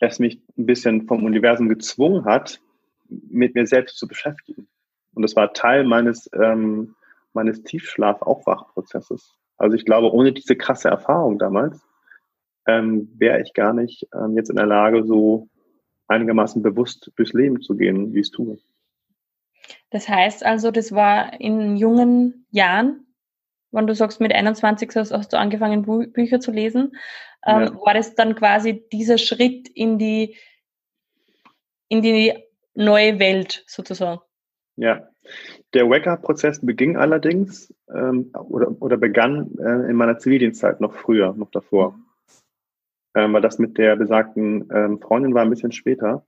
es 0.00 0.18
mich 0.18 0.42
ein 0.56 0.66
bisschen 0.66 1.06
vom 1.06 1.24
Universum 1.24 1.68
gezwungen 1.68 2.24
hat, 2.24 2.60
mit 3.08 3.54
mir 3.54 3.66
selbst 3.66 3.98
zu 3.98 4.06
beschäftigen. 4.06 4.68
Und 5.14 5.22
das 5.22 5.34
war 5.34 5.52
Teil 5.54 5.84
meines, 5.84 6.30
ähm, 6.34 6.94
meines 7.32 7.62
Tiefschlaf-Aufwachprozesses. 7.62 9.34
Also 9.56 9.74
ich 9.76 9.84
glaube, 9.84 10.12
ohne 10.12 10.32
diese 10.32 10.56
krasse 10.56 10.88
Erfahrung 10.88 11.38
damals 11.38 11.82
ähm, 12.66 13.10
wäre 13.16 13.40
ich 13.40 13.54
gar 13.54 13.72
nicht 13.72 14.06
ähm, 14.14 14.36
jetzt 14.36 14.50
in 14.50 14.56
der 14.56 14.66
Lage, 14.66 15.04
so 15.04 15.48
einigermaßen 16.08 16.62
bewusst 16.62 17.12
durchs 17.16 17.32
Leben 17.32 17.60
zu 17.60 17.76
gehen, 17.76 18.12
wie 18.12 18.20
ich 18.20 18.26
es 18.26 18.30
tue. 18.30 18.58
Das 19.90 20.08
heißt 20.08 20.44
also, 20.44 20.70
das 20.70 20.92
war 20.92 21.40
in 21.40 21.76
jungen 21.76 22.46
Jahren, 22.50 23.06
wenn 23.70 23.86
du 23.86 23.94
sagst, 23.94 24.20
mit 24.20 24.32
21 24.32 24.90
hast, 24.96 25.12
hast 25.12 25.32
du 25.32 25.38
angefangen, 25.38 25.82
Bü 25.82 26.06
Bücher 26.06 26.40
zu 26.40 26.50
lesen. 26.50 26.96
Ähm, 27.46 27.60
ja. 27.60 27.74
War 27.84 27.94
das 27.94 28.14
dann 28.14 28.34
quasi 28.34 28.88
dieser 28.92 29.18
Schritt 29.18 29.68
in 29.68 29.98
die, 29.98 30.36
in 31.88 32.02
die 32.02 32.32
neue 32.74 33.18
Welt 33.18 33.64
sozusagen? 33.66 34.20
Ja, 34.76 35.08
der 35.74 35.88
Wake-up-Prozess 35.88 36.64
beging 36.64 36.96
allerdings 36.96 37.74
ähm, 37.94 38.30
oder, 38.34 38.80
oder 38.80 38.96
begann 38.96 39.50
äh, 39.58 39.90
in 39.90 39.96
meiner 39.96 40.18
Zivildienstzeit 40.18 40.80
noch 40.80 40.94
früher, 40.94 41.34
noch 41.34 41.50
davor. 41.50 41.98
Mhm. 43.18 43.24
Ähm, 43.24 43.32
weil 43.32 43.42
das 43.42 43.58
mit 43.58 43.78
der 43.78 43.96
besagten 43.96 44.68
ähm, 44.72 45.00
Freundin 45.00 45.34
war 45.34 45.42
ein 45.42 45.50
bisschen 45.50 45.72
später. 45.72 46.24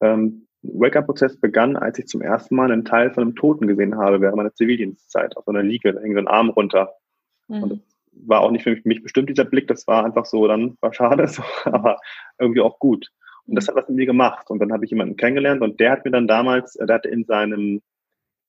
Ähm, 0.00 0.46
Wake-up-Prozess 0.62 1.38
begann, 1.38 1.76
als 1.76 1.98
ich 1.98 2.06
zum 2.06 2.22
ersten 2.22 2.56
Mal 2.56 2.72
einen 2.72 2.84
Teil 2.84 3.12
von 3.12 3.22
einem 3.22 3.36
Toten 3.36 3.66
gesehen 3.66 3.96
habe 3.96 4.20
während 4.20 4.36
meiner 4.36 4.54
Zivildienstzeit 4.54 5.36
auf 5.36 5.44
so 5.44 5.52
einer 5.52 5.62
Liege, 5.62 5.92
da 5.92 6.00
hing 6.00 6.14
so 6.14 6.18
ein 6.18 6.28
Arm 6.28 6.50
runter. 6.50 6.94
Mhm. 7.48 7.62
Und 7.62 7.70
das 7.72 7.80
war 8.12 8.40
auch 8.40 8.50
nicht 8.50 8.64
für 8.64 8.80
mich 8.84 9.02
bestimmt 9.02 9.28
dieser 9.28 9.44
Blick, 9.44 9.68
das 9.68 9.86
war 9.86 10.04
einfach 10.04 10.24
so, 10.24 10.46
dann 10.48 10.76
war 10.80 10.92
schade, 10.92 11.28
so, 11.28 11.42
aber 11.64 11.98
irgendwie 12.38 12.60
auch 12.60 12.78
gut. 12.78 13.10
Und 13.46 13.54
das 13.54 13.68
hat 13.68 13.76
was 13.76 13.88
mit 13.88 13.96
mir 13.96 14.06
gemacht. 14.06 14.50
Und 14.50 14.58
dann 14.58 14.72
habe 14.72 14.84
ich 14.84 14.90
jemanden 14.90 15.16
kennengelernt 15.16 15.62
und 15.62 15.78
der 15.78 15.92
hat 15.92 16.04
mir 16.04 16.10
dann 16.10 16.26
damals, 16.26 16.74
äh, 16.76 16.86
der 16.86 16.96
hatte 16.96 17.08
in 17.08 17.24
seinem, 17.24 17.82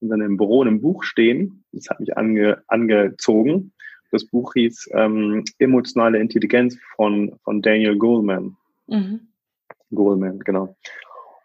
in 0.02 0.10
seinem 0.10 0.38
Büro 0.38 0.64
ein 0.64 0.82
Buch 0.82 1.04
stehen. 1.04 1.64
Das 1.72 1.90
hat 1.90 2.00
mich 2.00 2.18
ange, 2.18 2.64
angezogen. 2.68 3.74
Das 4.12 4.26
Buch 4.26 4.54
hieß 4.54 4.90
ähm, 4.94 5.44
Emotionale 5.60 6.20
Intelligenz 6.20 6.78
von, 6.96 7.38
von 7.44 7.62
Daniel 7.62 7.98
Goleman. 7.98 8.56
Mhm. 8.88 9.28
Goleman, 9.92 10.40
genau. 10.40 10.76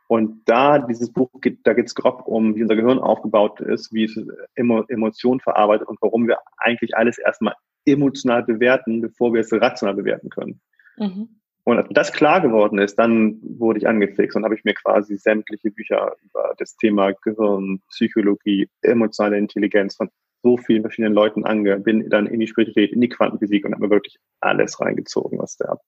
Und 0.08 0.42
da, 0.44 0.78
dieses 0.78 1.10
Buch 1.10 1.30
geht, 1.40 1.60
da 1.64 1.72
geht 1.72 1.86
es 1.86 1.94
grob 1.94 2.24
um, 2.26 2.54
wie 2.54 2.62
unser 2.62 2.76
Gehirn 2.76 2.98
aufgebaut 2.98 3.60
ist, 3.60 3.94
wie 3.94 4.04
es 4.04 4.20
Emo, 4.54 4.84
Emotionen 4.88 5.40
verarbeitet 5.40 5.88
und 5.88 6.02
warum 6.02 6.28
wir 6.28 6.38
eigentlich 6.58 6.94
alles 6.96 7.18
erstmal 7.18 7.54
emotional 7.86 8.42
bewerten, 8.42 9.00
bevor 9.00 9.32
wir 9.32 9.40
es 9.40 9.52
rational 9.52 9.94
bewerten 9.94 10.28
können. 10.28 10.60
Mhm. 10.98 11.40
Und 11.64 11.78
als 11.78 11.88
das 11.92 12.12
klar 12.12 12.40
geworden 12.40 12.78
ist, 12.78 12.96
dann 12.96 13.38
wurde 13.42 13.78
ich 13.78 13.88
angefixt 13.88 14.36
und 14.36 14.44
habe 14.44 14.54
ich 14.54 14.64
mir 14.64 14.74
quasi 14.74 15.16
sämtliche 15.16 15.70
Bücher 15.70 16.14
über 16.24 16.54
das 16.58 16.76
Thema 16.76 17.12
Gehirn, 17.12 17.80
Psychologie, 17.88 18.68
emotionale 18.82 19.38
Intelligenz 19.38 19.94
von 19.96 20.10
so 20.42 20.56
vielen 20.56 20.82
verschiedenen 20.82 21.14
Leuten 21.14 21.44
ange, 21.44 21.78
bin 21.78 22.08
dann 22.10 22.26
in 22.26 22.40
die 22.40 22.46
Spiritualität, 22.46 22.92
in 22.92 23.00
die 23.00 23.08
Quantenphysik 23.08 23.64
und 23.64 23.72
habe 23.72 23.84
mir 23.84 23.90
wirklich 23.90 24.18
alles 24.40 24.80
reingezogen, 24.80 25.38
was 25.38 25.56
der 25.56 25.78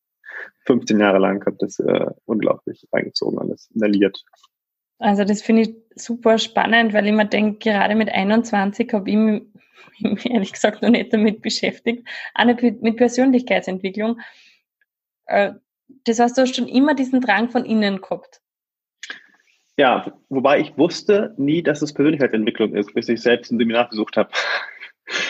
15 0.66 0.98
Jahre 0.98 1.18
lang 1.18 1.44
hat 1.44 1.54
das 1.58 1.78
äh, 1.78 2.06
unglaublich 2.24 2.86
reingezogen, 2.92 3.38
alles 3.38 3.70
inhaliert. 3.74 4.22
Also 4.98 5.24
das 5.24 5.42
finde 5.42 5.62
ich 5.62 5.74
super 5.96 6.38
spannend, 6.38 6.92
weil 6.92 7.06
ich 7.06 7.12
mir 7.12 7.26
denke, 7.26 7.58
gerade 7.58 7.94
mit 7.94 8.08
21 8.08 8.92
habe 8.92 9.10
ich 9.10 9.16
mich 10.00 10.30
ehrlich 10.30 10.52
gesagt 10.52 10.82
noch 10.82 10.90
nicht 10.90 11.12
damit 11.12 11.42
beschäftigt, 11.42 12.08
auch 12.34 12.44
nicht 12.44 12.82
mit 12.82 12.96
Persönlichkeitsentwicklung. 12.96 14.20
Äh, 15.26 15.52
das 16.04 16.18
heißt, 16.18 16.36
du 16.36 16.42
hast 16.42 16.56
schon 16.56 16.68
immer 16.68 16.94
diesen 16.94 17.20
Drang 17.20 17.50
von 17.50 17.64
innen 17.64 18.00
gehabt. 18.00 18.40
Ja, 19.76 20.12
wobei 20.28 20.60
ich 20.60 20.76
wusste 20.78 21.34
nie, 21.36 21.62
dass 21.62 21.82
es 21.82 21.92
Persönlichkeitsentwicklung 21.92 22.74
ist, 22.74 22.94
bis 22.94 23.08
ich 23.08 23.20
selbst 23.20 23.50
ein 23.50 23.58
Seminar 23.58 23.88
besucht 23.88 24.16
habe. 24.16 24.30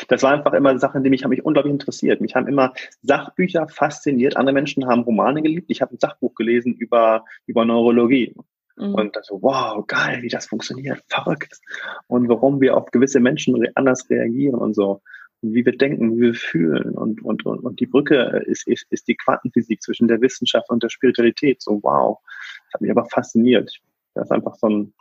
Das 0.07 0.23
war 0.23 0.33
einfach 0.33 0.53
immer 0.53 0.79
Sachen, 0.79 1.03
die 1.03 1.11
mich, 1.11 1.25
haben 1.25 1.31
mich 1.31 1.45
unglaublich 1.45 1.73
interessiert. 1.73 2.21
Mich 2.21 2.37
haben 2.37 2.47
immer 2.47 2.73
Sachbücher 3.03 3.67
fasziniert. 3.67 4.37
Andere 4.37 4.55
Menschen 4.55 4.87
haben 4.87 5.03
Romane 5.03 5.43
geliebt. 5.43 5.69
Ich 5.69 5.83
habe 5.83 5.93
ein 5.93 5.99
Sachbuch 5.99 6.37
gelesen 6.37 6.75
über, 6.75 7.25
über 7.47 7.65
Neurologie. 7.65 8.37
Mhm. 8.77 8.95
Und 8.95 9.19
so, 9.23 9.43
wow, 9.43 9.85
geil, 9.85 10.23
wie 10.23 10.29
das 10.29 10.47
funktioniert, 10.47 11.03
verrückt. 11.09 11.59
Und 12.07 12.29
warum 12.29 12.61
wir 12.61 12.77
auf 12.77 12.93
gewisse 12.93 13.19
Menschen 13.19 13.67
anders 13.75 14.09
reagieren 14.09 14.61
und 14.61 14.75
so 14.75 15.03
wie 15.43 15.65
wir 15.65 15.77
denken, 15.77 16.17
wie 16.17 16.23
wir 16.23 16.35
fühlen. 16.35 16.95
Und, 16.95 17.23
und, 17.23 17.45
und, 17.45 17.61
und 17.61 17.81
die 17.81 17.87
Brücke 17.87 18.45
ist, 18.47 18.67
ist, 18.67 18.87
ist 18.91 19.09
die 19.09 19.17
Quantenphysik 19.17 19.83
zwischen 19.83 20.09
der 20.09 20.21
Wissenschaft 20.21 20.71
und 20.71 20.83
der 20.83 20.89
Spiritualität. 20.89 21.61
So, 21.61 21.83
wow. 21.83 22.19
Das 22.67 22.75
hat 22.75 22.81
mich 22.81 22.91
aber 22.91 23.05
fasziniert. 23.07 23.81
Das 24.15 24.27
ist 24.27 24.33
einfach 24.33 24.55
so 24.57 24.69
ein, 24.69 24.95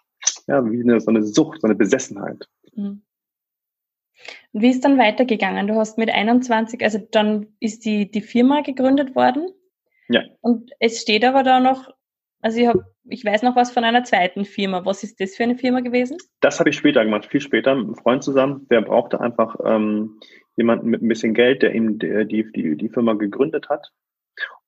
ja, 0.47 0.69
wie 0.69 0.81
eine, 0.81 0.99
so 0.99 1.09
eine 1.09 1.23
Sucht, 1.23 1.61
so 1.61 1.67
eine 1.67 1.75
Besessenheit. 1.75 2.47
Mhm. 2.75 3.03
Wie 4.53 4.69
ist 4.69 4.85
dann 4.85 4.97
weitergegangen? 4.97 5.67
Du 5.67 5.75
hast 5.75 5.97
mit 5.97 6.09
21, 6.09 6.81
also 6.83 6.99
dann 7.11 7.47
ist 7.59 7.85
die, 7.85 8.09
die 8.09 8.21
Firma 8.21 8.61
gegründet 8.61 9.15
worden. 9.15 9.49
Ja. 10.09 10.21
Und 10.41 10.71
es 10.79 11.01
steht 11.01 11.25
aber 11.25 11.43
da 11.43 11.59
noch, 11.59 11.89
also 12.41 12.59
ich 12.59 12.67
habe 12.67 12.85
ich 13.05 13.25
weiß 13.25 13.43
noch 13.43 13.55
was 13.55 13.71
von 13.71 13.83
einer 13.83 14.03
zweiten 14.03 14.45
Firma. 14.45 14.85
Was 14.85 15.03
ist 15.03 15.19
das 15.19 15.35
für 15.35 15.43
eine 15.43 15.57
Firma 15.57 15.81
gewesen? 15.81 16.17
Das 16.39 16.59
habe 16.59 16.69
ich 16.69 16.77
später 16.77 17.03
gemacht, 17.03 17.25
viel 17.25 17.41
später, 17.41 17.75
mit 17.75 17.85
einem 17.85 17.95
Freund 17.95 18.23
zusammen. 18.23 18.67
Der 18.69 18.81
brauchte 18.81 19.19
einfach 19.19 19.55
ähm, 19.65 20.19
jemanden 20.55 20.89
mit 20.89 21.01
ein 21.01 21.07
bisschen 21.07 21.33
Geld, 21.33 21.61
der 21.61 21.73
ihm 21.73 21.99
die, 21.99 22.45
die, 22.51 22.77
die 22.77 22.89
Firma 22.89 23.13
gegründet 23.13 23.69
hat. 23.69 23.91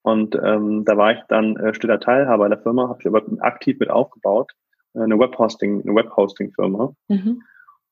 Und 0.05 0.35
ähm, 0.35 0.85
da 0.85 0.97
war 0.97 1.13
ich 1.13 1.19
dann 1.29 1.57
äh, 1.57 1.73
stiller 1.73 1.99
Teilhaber 1.99 2.47
der 2.47 2.59
Firma, 2.59 2.89
habe 2.89 2.99
ich 3.01 3.07
aber 3.07 3.23
aktiv 3.39 3.79
mit 3.79 3.89
aufgebaut. 3.89 4.51
Äh, 4.93 4.99
eine 4.99 5.17
Webhosting, 5.17 5.81
eine 5.81 5.95
Webhosting-Firma. 5.95 6.93
Mhm. 7.07 7.41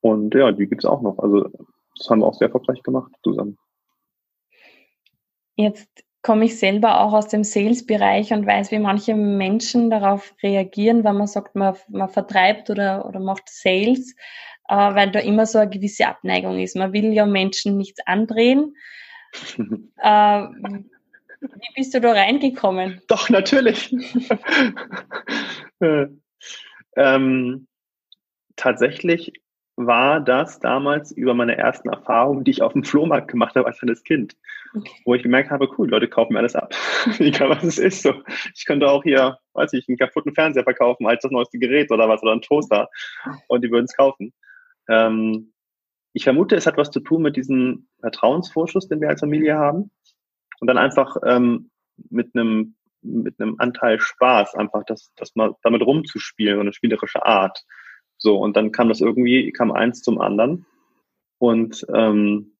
Und 0.02 0.36
ja, 0.36 0.52
die 0.52 0.68
gibt's 0.68 0.86
auch 0.86 1.02
noch. 1.02 1.18
Also 1.18 1.50
das 1.98 2.08
haben 2.12 2.20
wir 2.20 2.28
auch 2.28 2.36
sehr 2.36 2.50
erfolgreich 2.50 2.84
gemacht 2.84 3.12
zusammen. 3.24 3.58
Jetzt 5.56 5.90
komme 6.22 6.46
ich 6.46 6.60
selber 6.60 7.02
auch 7.02 7.14
aus 7.14 7.30
dem 7.30 7.44
Sales-Bereich 7.44 8.32
und 8.32 8.46
weiß, 8.46 8.70
wie 8.70 8.78
manche 8.78 9.16
Menschen 9.16 9.90
darauf 9.90 10.36
reagieren, 10.44 11.04
wenn 11.04 11.18
man 11.18 11.26
sagt, 11.26 11.56
man, 11.56 11.76
man 11.90 12.10
vertreibt 12.10 12.70
oder, 12.70 13.08
oder 13.08 13.22
macht 13.22 13.50
Sales, 13.50 14.16
äh, 14.70 14.76
weil 14.76 15.10
da 15.10 15.20
immer 15.20 15.48
so 15.48 15.58
eine 15.58 15.72
gewisse 15.72 16.06
Abneigung 16.06 16.60
ist. 16.60 16.76
Man 16.76 16.94
will 16.94 17.12
ja 17.12 17.26
Menschen 17.26 17.76
nichts 17.76 18.06
andrehen. 18.06 18.76
äh, 19.98 20.44
wie 21.44 21.74
bist 21.76 21.94
du 21.94 22.02
da 22.02 22.12
reingekommen? 22.12 23.02
Doch, 23.08 23.30
natürlich. 23.30 23.96
ähm, 26.96 27.68
tatsächlich 28.56 29.34
war 29.76 30.22
das 30.22 30.60
damals 30.60 31.12
über 31.12 31.34
meine 31.34 31.58
ersten 31.58 31.90
Erfahrungen, 31.90 32.44
die 32.44 32.52
ich 32.52 32.62
auf 32.62 32.74
dem 32.74 32.84
Flohmarkt 32.84 33.30
gemacht 33.30 33.56
habe 33.56 33.66
als 33.68 33.80
kleines 33.80 34.04
Kind. 34.04 34.36
Okay. 34.76 34.92
Wo 35.06 35.16
ich 35.16 35.24
gemerkt 35.24 35.50
habe, 35.50 35.68
cool, 35.78 35.90
Leute 35.90 36.08
kaufen 36.08 36.34
mir 36.34 36.40
alles 36.40 36.56
ab. 36.56 36.76
Egal 37.20 37.50
was 37.50 37.64
es 37.64 37.78
ist. 37.80 38.04
So. 38.04 38.14
Ich 38.56 38.66
könnte 38.66 38.88
auch 38.90 39.04
hier, 39.04 39.38
weiß 39.54 39.74
ich, 39.74 39.88
einen 39.88 39.98
kaputten 39.98 40.34
Fernseher 40.34 40.64
verkaufen 40.64 41.08
als 41.08 41.24
das 41.24 41.32
neueste 41.32 41.60
Gerät 41.60 41.92
oder 41.92 42.08
was 42.08 42.22
oder 42.22 42.34
ein 42.34 42.42
Toaster. 42.42 42.90
Und 43.48 43.64
die 43.64 43.72
würden 43.72 43.86
es 43.86 43.96
kaufen. 43.96 44.34
Ähm, 44.90 45.54
ich 46.14 46.24
vermute, 46.24 46.56
es 46.56 46.68
hat 46.68 46.78
was 46.78 46.92
zu 46.92 47.00
tun 47.00 47.24
mit 47.24 47.36
diesem 47.36 47.88
Vertrauensvorschuss, 48.00 48.88
den 48.88 49.02
wir 49.02 49.10
als 49.10 49.22
Familie 49.22 49.56
haben. 49.58 49.90
Und 50.60 50.68
dann 50.68 50.78
einfach 50.78 51.18
ähm, 51.26 51.70
mit 52.10 52.36
einem 52.36 52.76
mit 53.04 53.40
einem 53.40 53.56
Anteil 53.60 54.00
Spaß, 54.00 54.56
einfach 54.56 54.84
das, 54.86 55.12
das 55.18 55.36
mal 55.36 55.56
damit 55.62 55.82
rumzuspielen, 55.82 56.56
so 56.56 56.62
eine 56.62 56.74
spielerische 56.74 57.26
Art. 57.26 57.64
So, 58.18 58.38
und 58.38 58.56
dann 58.56 58.72
kam 58.72 58.90
das 58.90 59.02
irgendwie, 59.02 59.52
kam 59.52 59.72
eins 59.72 60.02
zum 60.02 60.22
anderen. 60.22 60.66
Und 61.38 61.86
ähm, 61.94 62.56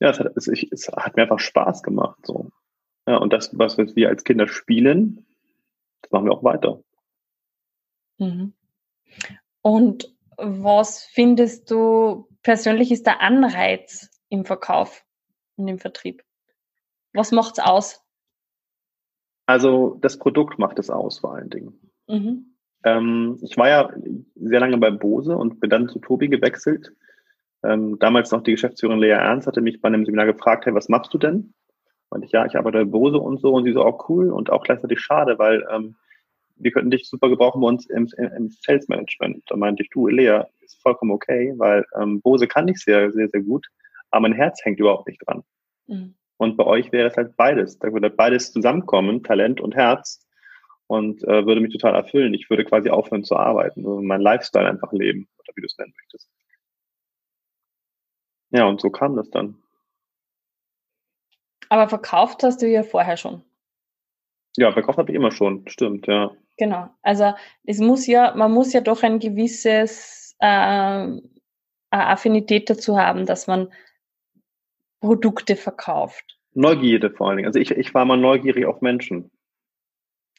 ja, 0.00 0.10
es 0.10 0.18
hat, 0.18 0.36
es, 0.36 0.48
ich, 0.48 0.72
es 0.72 0.88
hat 0.88 1.16
mir 1.16 1.22
einfach 1.22 1.38
Spaß 1.38 1.82
gemacht. 1.82 2.18
So. 2.24 2.50
Ja, 3.06 3.18
und 3.18 3.32
das, 3.32 3.56
was 3.56 3.78
wir 3.78 4.08
als 4.08 4.24
Kinder 4.24 4.48
spielen, 4.48 5.24
das 6.02 6.10
machen 6.10 6.26
wir 6.26 6.32
auch 6.32 6.44
weiter. 6.44 6.82
Mhm. 8.18 8.54
Und 9.62 10.14
was 10.36 11.04
findest 11.04 11.70
du 11.70 12.28
persönlich 12.42 12.90
ist 12.90 13.06
der 13.06 13.20
Anreiz 13.20 14.10
im 14.28 14.44
Verkauf 14.44 15.04
und 15.56 15.68
im 15.68 15.78
Vertrieb? 15.78 16.24
Was 17.14 17.32
macht's 17.32 17.58
aus? 17.58 18.02
Also 19.46 19.98
das 20.00 20.18
Produkt 20.18 20.58
macht 20.58 20.78
es 20.78 20.90
aus 20.90 21.18
vor 21.20 21.34
allen 21.34 21.50
Dingen. 21.50 21.90
Mhm. 22.08 22.56
Ähm, 22.84 23.38
ich 23.42 23.56
war 23.56 23.68
ja 23.68 23.90
sehr 24.34 24.60
lange 24.60 24.78
bei 24.78 24.90
Bose 24.90 25.36
und 25.36 25.60
bin 25.60 25.70
dann 25.70 25.88
zu 25.88 25.98
Tobi 25.98 26.28
gewechselt. 26.28 26.92
Ähm, 27.62 27.98
damals 27.98 28.30
noch 28.30 28.42
die 28.42 28.52
Geschäftsführerin 28.52 29.00
Lea 29.00 29.10
Ernst 29.10 29.46
hatte 29.46 29.62
mich 29.62 29.80
bei 29.80 29.88
einem 29.88 30.04
Seminar 30.04 30.26
gefragt, 30.26 30.66
hey, 30.66 30.74
was 30.74 30.88
machst 30.88 31.14
du 31.14 31.18
denn? 31.18 31.54
Und 32.10 32.24
ich, 32.24 32.32
ja, 32.32 32.44
ich 32.44 32.56
arbeite 32.56 32.78
bei 32.78 32.84
Bose 32.84 33.18
und 33.18 33.40
so. 33.40 33.54
Und 33.54 33.64
sie 33.64 33.72
so, 33.72 33.82
auch 33.82 34.00
oh, 34.00 34.04
cool 34.08 34.30
und 34.30 34.50
auch 34.50 34.64
gleichzeitig 34.64 35.00
schade, 35.00 35.38
weil 35.38 35.66
ähm, 35.70 35.96
wir 36.56 36.70
könnten 36.70 36.90
dich 36.90 37.08
super 37.08 37.28
gebrauchen 37.28 37.60
bei 37.60 37.68
uns 37.68 37.86
im, 37.86 38.08
im 38.16 38.50
Sales 38.50 38.88
Management. 38.88 39.42
Da 39.48 39.56
meinte 39.56 39.82
ich, 39.82 39.90
du, 39.90 40.06
Lea, 40.06 40.42
ist 40.62 40.80
vollkommen 40.80 41.10
okay, 41.10 41.54
weil 41.56 41.84
ähm, 41.96 42.20
Bose 42.20 42.46
kann 42.46 42.68
ich 42.68 42.78
sehr, 42.78 43.10
sehr, 43.12 43.28
sehr 43.28 43.42
gut, 43.42 43.66
aber 44.10 44.22
mein 44.22 44.32
Herz 44.32 44.64
hängt 44.64 44.78
überhaupt 44.78 45.08
nicht 45.08 45.20
dran. 45.26 45.42
Mhm. 45.86 46.14
Und 46.36 46.56
bei 46.56 46.64
euch 46.64 46.92
wäre 46.92 47.08
es 47.08 47.16
halt 47.16 47.36
beides. 47.36 47.78
Da 47.78 47.92
würde 47.92 48.10
beides 48.10 48.52
zusammenkommen, 48.52 49.22
Talent 49.22 49.60
und 49.60 49.74
Herz 49.74 50.26
und 50.86 51.22
äh, 51.24 51.46
würde 51.46 51.60
mich 51.60 51.72
total 51.72 51.94
erfüllen. 51.94 52.34
Ich 52.34 52.50
würde 52.50 52.64
quasi 52.64 52.90
aufhören 52.90 53.24
zu 53.24 53.36
arbeiten 53.36 53.84
mein 54.04 54.20
Lifestyle 54.20 54.68
einfach 54.68 54.92
leben, 54.92 55.28
oder 55.38 55.52
wie 55.54 55.60
du 55.60 55.66
es 55.66 55.78
nennen 55.78 55.94
möchtest. 55.96 56.28
Ja, 58.50 58.66
und 58.66 58.80
so 58.80 58.90
kam 58.90 59.16
das 59.16 59.30
dann. 59.30 59.56
Aber 61.68 61.88
verkauft 61.88 62.42
hast 62.42 62.62
du 62.62 62.68
ja 62.68 62.82
vorher 62.82 63.16
schon. 63.16 63.42
Ja, 64.56 64.70
verkauft 64.72 64.98
habe 64.98 65.10
ich 65.10 65.16
immer 65.16 65.32
schon, 65.32 65.66
stimmt, 65.66 66.06
ja. 66.06 66.30
Genau. 66.56 66.88
Also 67.02 67.34
es 67.64 67.78
muss 67.78 68.06
ja, 68.06 68.34
man 68.36 68.52
muss 68.52 68.72
ja 68.72 68.80
doch 68.80 69.02
ein 69.02 69.18
gewisses 69.18 70.36
äh, 70.38 71.08
Affinität 71.90 72.70
dazu 72.70 72.96
haben, 72.96 73.26
dass 73.26 73.46
man 73.46 73.72
Produkte 75.00 75.56
verkauft. 75.56 76.38
Neugierde 76.52 77.10
vor 77.10 77.28
allen 77.28 77.38
Dingen. 77.38 77.46
Also 77.46 77.58
ich, 77.58 77.70
ich 77.72 77.94
war 77.94 78.04
mal 78.04 78.16
neugierig 78.16 78.66
auf 78.66 78.80
Menschen. 78.80 79.30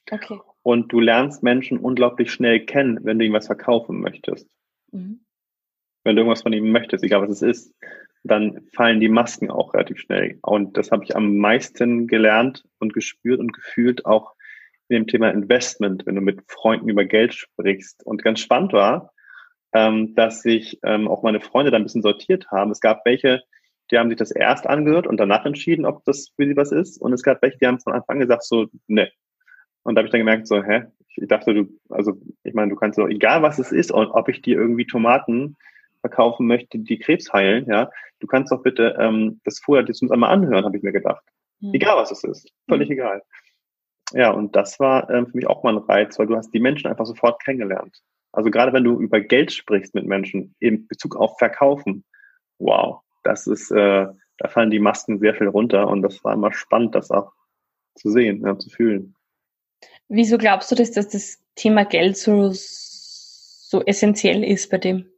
Okay. 0.10 0.40
Und 0.64 0.92
du 0.92 1.00
lernst 1.00 1.44
Menschen 1.44 1.78
unglaublich 1.78 2.32
schnell 2.32 2.66
kennen, 2.66 3.00
wenn 3.04 3.20
du 3.20 3.26
ihnen 3.26 3.34
was 3.34 3.48
verkaufen 3.48 4.02
möchtest. 4.02 4.50
Mhm. 4.92 5.26
Wenn 6.04 6.16
du 6.16 6.22
irgendwas 6.22 6.44
von 6.44 6.54
ihm 6.54 6.72
möchtest, 6.72 7.04
egal 7.04 7.22
was 7.22 7.32
es 7.32 7.42
ist, 7.42 7.76
dann 8.24 8.68
fallen 8.74 9.00
die 9.00 9.10
Masken 9.10 9.52
auch 9.52 9.74
relativ 9.74 10.00
schnell. 10.00 10.40
Und 10.42 10.78
das 10.78 10.92
habe 10.92 11.04
ich 11.04 11.16
am 11.16 11.38
meisten 11.38 12.08
gelernt 12.08 12.64
und 12.80 12.94
gespürt 12.94 13.40
und 13.40 13.54
gefühlt 13.54 14.06
auch 14.06 14.34
in 14.88 14.96
dem 14.96 15.08
Thema 15.08 15.30
Investment, 15.30 16.06
wenn 16.06 16.16
du 16.16 16.22
mit 16.22 16.42
Freunden 16.48 16.90
über 16.90 17.06
Geld 17.06 17.34
sprichst. 17.34 18.06
Und 18.06 18.24
ganz 18.24 18.40
spannend 18.40 18.74
war, 18.74 19.12
ähm, 19.74 20.16
dass 20.16 20.42
sich 20.42 20.80
ähm, 20.84 21.08
auch 21.08 21.22
meine 21.22 21.42
Freunde 21.42 21.72
da 21.72 21.78
ein 21.78 21.84
bisschen 21.84 22.02
sortiert 22.02 22.50
haben. 22.52 22.72
Es 22.72 22.80
gab 22.80 23.06
welche, 23.06 23.44
die 23.92 23.98
haben 23.98 24.10
sich 24.10 24.18
das 24.18 24.32
erst 24.32 24.68
angehört 24.68 25.08
und 25.08 25.18
danach 25.18 25.46
entschieden, 25.46 25.86
ob 25.86 26.04
das 26.06 26.30
für 26.36 26.46
sie 26.46 26.58
was 26.58 26.72
ist. 26.72 27.00
Und 27.02 27.14
es 27.14 27.24
gab 27.24 27.42
welche, 27.42 27.58
die 27.58 27.68
haben 27.68 27.80
von 27.80 27.94
Anfang 27.94 28.16
an 28.16 28.20
gesagt, 28.22 28.44
so, 28.44 28.68
ne. 28.88 29.12
Und 29.84 29.96
da 29.96 30.00
habe 30.00 30.08
ich 30.08 30.12
dann 30.12 30.22
gemerkt, 30.22 30.48
so, 30.48 30.64
hä? 30.64 30.86
Ich 31.16 31.28
dachte, 31.28 31.54
du, 31.54 31.80
also 31.90 32.20
ich 32.44 32.54
meine, 32.54 32.70
du 32.70 32.76
kannst 32.76 32.98
so, 32.98 33.08
egal 33.08 33.42
was 33.42 33.60
es 33.60 33.72
ist, 33.72 33.92
und 33.92 34.08
ob 34.08 34.28
ich 34.28 34.42
dir 34.42 34.58
irgendwie 34.58 34.86
Tomaten 34.86 35.56
verkaufen 36.02 36.48
möchte, 36.48 36.80
die 36.80 37.00
Krebs 37.00 37.32
heilen, 37.32 37.66
ja, 37.68 37.90
du 38.20 38.28
kannst 38.28 38.52
doch 38.52 38.62
bitte 38.62 38.96
ähm, 39.00 39.40
das 39.44 39.60
vorher 39.60 39.84
das 39.84 40.02
uns 40.02 40.12
einmal 40.12 40.32
anhören, 40.32 40.66
habe 40.66 40.78
ich 40.78 40.84
mir 40.84 40.92
gedacht. 40.92 41.24
Mhm. 41.62 41.74
Egal 41.74 41.98
was 41.98 42.12
es 42.12 42.24
ist, 42.24 42.52
völlig 42.68 42.90
mhm. 42.90 42.94
egal. 42.94 43.22
Ja, 44.12 44.32
und 44.32 44.56
das 44.56 44.80
war 44.80 45.10
ähm, 45.10 45.28
für 45.28 45.38
mich 45.38 45.48
auch 45.48 45.64
mal 45.64 45.74
ein 45.76 45.84
Reiz, 45.84 46.20
weil 46.20 46.28
du 46.28 46.36
hast 46.36 46.54
die 46.54 46.60
Menschen 46.60 46.88
einfach 46.88 47.06
sofort 47.06 47.44
kennengelernt. 47.44 48.02
Also 48.32 48.52
gerade 48.52 48.74
wenn 48.74 48.84
du 48.84 49.00
über 49.00 49.20
Geld 49.22 49.52
sprichst 49.52 49.96
mit 49.96 50.06
Menschen 50.06 50.56
in 50.60 50.88
Bezug 50.88 51.16
auf 51.16 51.38
Verkaufen, 51.38 52.04
wow, 52.60 53.02
das 53.26 53.48
ist, 53.48 53.72
äh, 53.72 54.08
da 54.38 54.48
fallen 54.48 54.70
die 54.70 54.80
Masken 54.80 55.20
sehr 55.20 55.36
viel 55.36 55.48
runter 55.48 55.88
und 55.88 56.02
das 56.02 56.24
war 56.24 56.34
immer 56.34 56.54
spannend, 56.54 56.96
das 56.96 57.12
auch 57.12 57.32
zu 57.96 58.10
sehen, 58.10 58.44
ja, 58.46 58.58
zu 58.58 58.70
fühlen. 58.70 59.16
Wieso 60.08 60.38
glaubst 60.38 60.72
du, 60.72 60.76
dass, 60.76 60.92
dass 60.92 61.10
das 61.10 61.40
Thema 61.56 61.84
Geld 61.86 62.18
so, 62.18 62.52
so 62.54 63.84
essentiell 63.86 64.44
ist 64.44 64.70
bei 64.70 64.78
dem? 64.78 65.10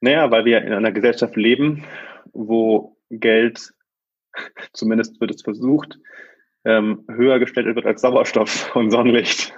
Naja, 0.00 0.30
weil 0.30 0.44
wir 0.44 0.62
in 0.62 0.72
einer 0.72 0.92
Gesellschaft 0.92 1.36
leben, 1.36 1.84
wo 2.32 2.96
Geld, 3.10 3.72
zumindest 4.72 5.20
wird 5.20 5.30
es 5.30 5.42
versucht, 5.42 5.98
ähm, 6.64 7.04
höher 7.08 7.38
gestellt 7.38 7.74
wird 7.74 7.86
als 7.86 8.00
Sauerstoff 8.00 8.74
und 8.74 8.90
Sonnenlicht. 8.90 9.54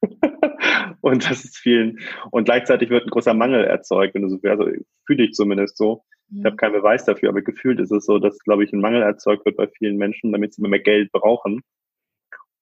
und 1.00 1.30
das 1.30 1.44
ist 1.44 1.58
vielen. 1.58 2.00
Und 2.30 2.44
gleichzeitig 2.44 2.90
wird 2.90 3.04
ein 3.04 3.10
großer 3.10 3.34
Mangel 3.34 3.64
erzeugt, 3.64 4.14
wenn 4.14 4.22
du 4.22 4.28
so, 4.28 4.38
also 4.48 4.66
fühle 5.06 5.24
ich 5.24 5.32
zumindest 5.32 5.76
so. 5.76 6.04
Ich 6.38 6.44
habe 6.44 6.56
keinen 6.56 6.72
Beweis 6.72 7.04
dafür, 7.04 7.28
aber 7.28 7.42
gefühlt 7.42 7.78
ist 7.78 7.90
es 7.90 8.06
so, 8.06 8.18
dass, 8.18 8.38
glaube 8.38 8.64
ich, 8.64 8.72
ein 8.72 8.80
Mangel 8.80 9.02
erzeugt 9.02 9.44
wird 9.44 9.56
bei 9.56 9.68
vielen 9.68 9.96
Menschen, 9.96 10.32
damit 10.32 10.54
sie 10.54 10.62
immer 10.62 10.70
mehr 10.70 10.80
Geld 10.80 11.12
brauchen, 11.12 11.62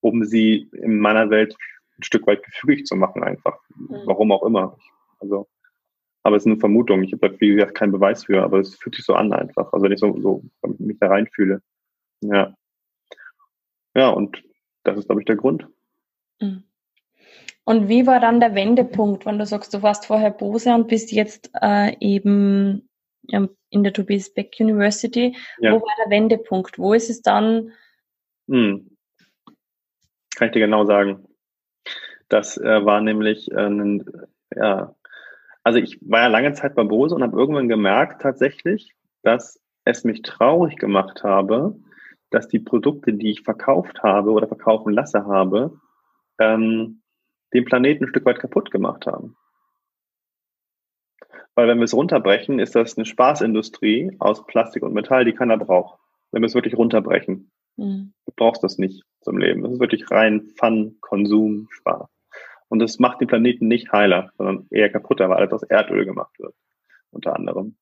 um 0.00 0.24
sie 0.24 0.68
in 0.72 0.98
meiner 0.98 1.30
Welt 1.30 1.56
ein 1.98 2.02
Stück 2.02 2.26
weit 2.26 2.42
gefügig 2.42 2.86
zu 2.86 2.96
machen, 2.96 3.22
einfach. 3.22 3.58
Mhm. 3.76 4.02
Warum 4.06 4.32
auch 4.32 4.42
immer. 4.44 4.76
Also, 5.20 5.48
aber 6.22 6.36
es 6.36 6.42
ist 6.42 6.48
eine 6.48 6.58
Vermutung. 6.58 7.02
Ich 7.04 7.12
habe, 7.12 7.40
wie 7.40 7.54
gesagt, 7.54 7.76
keinen 7.76 7.92
Beweis 7.92 8.24
für, 8.24 8.42
aber 8.42 8.58
es 8.58 8.74
fühlt 8.74 8.96
sich 8.96 9.04
so 9.04 9.14
an 9.14 9.32
einfach. 9.32 9.72
Also 9.72 9.84
wenn 9.84 9.92
ich 9.92 10.00
so, 10.00 10.18
so 10.20 10.42
mich 10.78 10.98
da 10.98 11.08
reinfühle. 11.08 11.62
Ja. 12.22 12.54
Ja, 13.94 14.08
und 14.08 14.42
das 14.84 14.98
ist, 14.98 15.06
glaube 15.06 15.20
ich, 15.20 15.26
der 15.26 15.36
Grund. 15.36 15.66
Mhm. 16.40 16.64
Und 17.64 17.88
wie 17.88 18.06
war 18.06 18.18
dann 18.18 18.40
der 18.40 18.54
Wendepunkt, 18.54 19.26
wenn 19.26 19.38
du 19.38 19.46
sagst, 19.46 19.72
du 19.74 19.82
warst 19.82 20.06
vorher 20.06 20.30
Bose 20.30 20.74
und 20.74 20.88
bist 20.88 21.12
jetzt 21.12 21.50
äh, 21.60 21.94
eben 22.00 22.89
in 23.28 23.84
der 23.84 23.92
Tobias 23.92 24.32
Beck 24.32 24.56
University? 24.58 25.36
Ja. 25.58 25.72
Wo 25.72 25.80
war 25.80 25.94
der 26.04 26.10
Wendepunkt? 26.10 26.78
Wo 26.78 26.92
ist 26.94 27.10
es 27.10 27.22
dann? 27.22 27.72
Hm. 28.48 28.96
Kann 30.36 30.48
ich 30.48 30.52
dir 30.52 30.60
genau 30.60 30.84
sagen. 30.84 31.26
Das 32.28 32.56
äh, 32.56 32.84
war 32.84 33.00
nämlich 33.00 33.50
äh, 33.50 33.66
ein, 33.66 34.04
ja, 34.54 34.94
also 35.62 35.78
ich 35.78 35.98
war 36.00 36.20
ja 36.20 36.26
lange 36.28 36.52
Zeit 36.54 36.74
bei 36.74 36.84
Bose 36.84 37.14
und 37.14 37.22
habe 37.22 37.36
irgendwann 37.36 37.68
gemerkt 37.68 38.22
tatsächlich, 38.22 38.94
dass 39.22 39.60
es 39.84 40.04
mich 40.04 40.22
traurig 40.22 40.76
gemacht 40.76 41.22
habe, 41.24 41.76
dass 42.30 42.48
die 42.48 42.60
Produkte, 42.60 43.12
die 43.12 43.30
ich 43.30 43.42
verkauft 43.42 44.02
habe 44.02 44.30
oder 44.30 44.46
verkaufen 44.46 44.92
lasse 44.92 45.26
habe, 45.26 45.78
ähm, 46.38 47.02
den 47.52 47.64
Planeten 47.64 48.04
ein 48.04 48.08
Stück 48.08 48.24
weit 48.24 48.38
kaputt 48.38 48.70
gemacht 48.70 49.06
haben. 49.06 49.36
Weil 51.60 51.68
wenn 51.68 51.76
wir 51.76 51.84
es 51.84 51.92
runterbrechen, 51.92 52.58
ist 52.58 52.74
das 52.74 52.96
eine 52.96 53.04
Spaßindustrie 53.04 54.16
aus 54.18 54.46
Plastik 54.46 54.82
und 54.82 54.94
Metall, 54.94 55.26
die 55.26 55.34
keiner 55.34 55.58
braucht. 55.58 56.00
Wenn 56.32 56.40
wir 56.40 56.46
es 56.46 56.54
wirklich 56.54 56.74
runterbrechen. 56.74 57.50
Mhm. 57.76 58.14
Du 58.24 58.32
brauchst 58.34 58.64
das 58.64 58.78
nicht 58.78 59.04
zum 59.20 59.36
Leben. 59.36 59.62
Das 59.62 59.72
ist 59.72 59.78
wirklich 59.78 60.10
rein 60.10 60.48
Fun, 60.56 60.96
Konsum, 61.02 61.68
Spaß. 61.70 62.08
Und 62.68 62.78
das 62.78 62.98
macht 62.98 63.20
den 63.20 63.28
Planeten 63.28 63.68
nicht 63.68 63.92
heiler, 63.92 64.32
sondern 64.38 64.68
eher 64.70 64.88
kaputter, 64.88 65.28
weil 65.28 65.36
alles 65.36 65.52
aus 65.52 65.62
Erdöl 65.64 66.06
gemacht 66.06 66.32
wird. 66.38 66.54
Unter 67.10 67.36
anderem. 67.36 67.76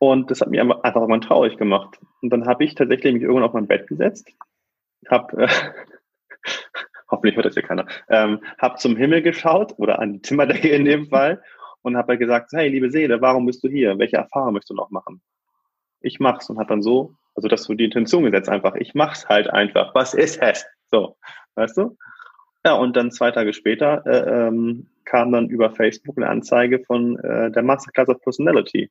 Und 0.00 0.32
das 0.32 0.40
hat 0.40 0.48
mich 0.48 0.60
einfach 0.60 0.82
irgendwann 0.82 1.20
traurig 1.20 1.56
gemacht. 1.56 2.00
Und 2.20 2.30
dann 2.30 2.46
habe 2.46 2.64
ich 2.64 2.74
tatsächlich 2.74 3.14
mich 3.14 3.22
irgendwann 3.22 3.44
auf 3.44 3.52
mein 3.52 3.68
Bett 3.68 3.86
gesetzt, 3.86 4.28
habe, 5.08 5.44
äh, 5.44 5.48
hoffentlich 7.12 7.36
hört 7.36 7.46
das 7.46 7.54
hier 7.54 7.62
keiner, 7.62 7.86
ähm, 8.08 8.40
habe 8.58 8.74
zum 8.74 8.96
Himmel 8.96 9.22
geschaut 9.22 9.74
oder 9.76 10.00
an 10.00 10.14
die 10.14 10.22
Zimmerdecke 10.22 10.68
in 10.70 10.84
dem 10.84 11.06
Fall 11.06 11.44
und 11.82 11.96
habe 11.96 12.08
halt 12.12 12.20
gesagt, 12.20 12.50
hey, 12.52 12.68
liebe 12.68 12.90
Seele, 12.90 13.20
warum 13.20 13.46
bist 13.46 13.62
du 13.64 13.68
hier? 13.68 13.98
Welche 13.98 14.16
Erfahrung 14.16 14.54
möchtest 14.54 14.70
du 14.70 14.74
noch 14.74 14.90
machen? 14.90 15.20
Ich 16.00 16.20
mach's 16.20 16.48
und 16.50 16.58
hat 16.58 16.70
dann 16.70 16.82
so, 16.82 17.14
also 17.34 17.48
das 17.48 17.64
so 17.64 17.74
die 17.74 17.84
Intention 17.84 18.24
gesetzt 18.24 18.48
einfach. 18.48 18.74
Ich 18.74 18.94
mach's 18.94 19.28
halt 19.28 19.50
einfach. 19.50 19.94
Was 19.94 20.14
ist 20.14 20.40
es? 20.40 20.66
So, 20.90 21.16
weißt 21.54 21.76
du? 21.76 21.96
Ja, 22.64 22.74
und 22.74 22.96
dann 22.96 23.10
zwei 23.10 23.30
Tage 23.30 23.52
später 23.52 24.04
äh, 24.06 24.48
ähm, 24.48 24.88
kam 25.04 25.32
dann 25.32 25.48
über 25.48 25.70
Facebook 25.70 26.18
eine 26.18 26.28
Anzeige 26.28 26.80
von 26.80 27.18
äh, 27.18 27.50
der 27.50 27.62
Masterclass 27.62 28.08
of 28.08 28.20
Personality. 28.20 28.90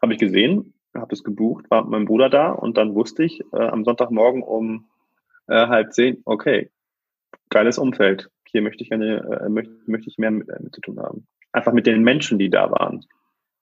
Habe 0.00 0.12
ich 0.12 0.20
gesehen, 0.20 0.74
habe 0.94 1.12
es 1.12 1.24
gebucht, 1.24 1.68
war 1.70 1.82
mit 1.82 1.90
meinem 1.90 2.04
Bruder 2.04 2.30
da 2.30 2.50
und 2.52 2.76
dann 2.76 2.94
wusste 2.94 3.24
ich 3.24 3.40
äh, 3.52 3.56
am 3.56 3.84
Sonntagmorgen 3.84 4.42
um 4.42 4.88
äh, 5.48 5.66
halb 5.66 5.92
zehn, 5.92 6.22
okay, 6.24 6.70
geiles 7.50 7.78
Umfeld. 7.78 8.30
Hier 8.50 8.62
möchte 8.62 8.82
ich 8.82 8.90
gerne, 8.90 9.40
äh, 9.44 9.48
möchte, 9.48 9.72
möchte 9.86 10.08
ich 10.08 10.18
mehr 10.18 10.30
mit, 10.30 10.48
äh, 10.48 10.60
mit 10.60 10.74
zu 10.74 10.80
tun 10.80 10.98
haben. 10.98 11.26
Einfach 11.52 11.72
mit 11.72 11.86
den 11.86 12.02
Menschen, 12.02 12.38
die 12.38 12.50
da 12.50 12.70
waren. 12.70 13.04